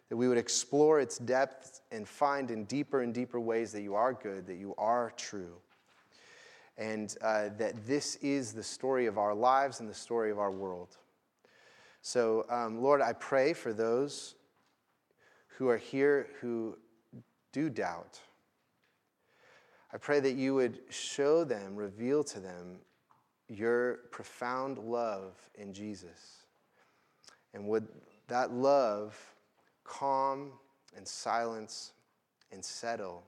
that 0.08 0.16
we 0.16 0.28
would 0.28 0.38
explore 0.38 0.98
its 0.98 1.18
depth 1.18 1.82
and 1.92 2.08
find 2.08 2.50
in 2.50 2.64
deeper 2.64 3.02
and 3.02 3.12
deeper 3.12 3.38
ways 3.38 3.70
that 3.70 3.82
you 3.82 3.94
are 3.94 4.14
good, 4.14 4.46
that 4.46 4.56
you 4.56 4.74
are 4.78 5.12
true, 5.14 5.56
and 6.78 7.14
uh, 7.20 7.50
that 7.58 7.86
this 7.86 8.16
is 8.22 8.54
the 8.54 8.62
story 8.62 9.04
of 9.04 9.18
our 9.18 9.34
lives 9.34 9.80
and 9.80 9.90
the 9.90 9.94
story 9.94 10.30
of 10.30 10.38
our 10.38 10.50
world. 10.50 10.96
So, 12.00 12.46
um, 12.48 12.80
Lord, 12.80 13.02
I 13.02 13.12
pray 13.12 13.52
for 13.52 13.74
those 13.74 14.36
who 15.58 15.68
are 15.68 15.76
here 15.76 16.28
who 16.40 16.78
do 17.52 17.68
doubt 17.68 18.20
I 19.94 19.96
pray 19.96 20.18
that 20.20 20.32
you 20.32 20.56
would 20.56 20.80
show 20.90 21.44
them, 21.44 21.76
reveal 21.76 22.24
to 22.24 22.40
them 22.40 22.80
your 23.48 24.00
profound 24.10 24.78
love 24.78 25.34
in 25.54 25.72
Jesus. 25.72 26.42
And 27.52 27.68
would 27.68 27.86
that 28.26 28.52
love 28.52 29.16
calm 29.84 30.50
and 30.96 31.06
silence 31.06 31.92
and 32.50 32.64
settle 32.64 33.22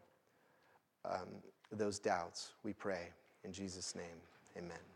um, 1.05 1.29
those 1.71 2.01
doubts, 2.01 2.53
we 2.65 2.73
pray. 2.73 3.11
In 3.45 3.53
Jesus' 3.53 3.95
name, 3.95 4.21
amen. 4.57 4.96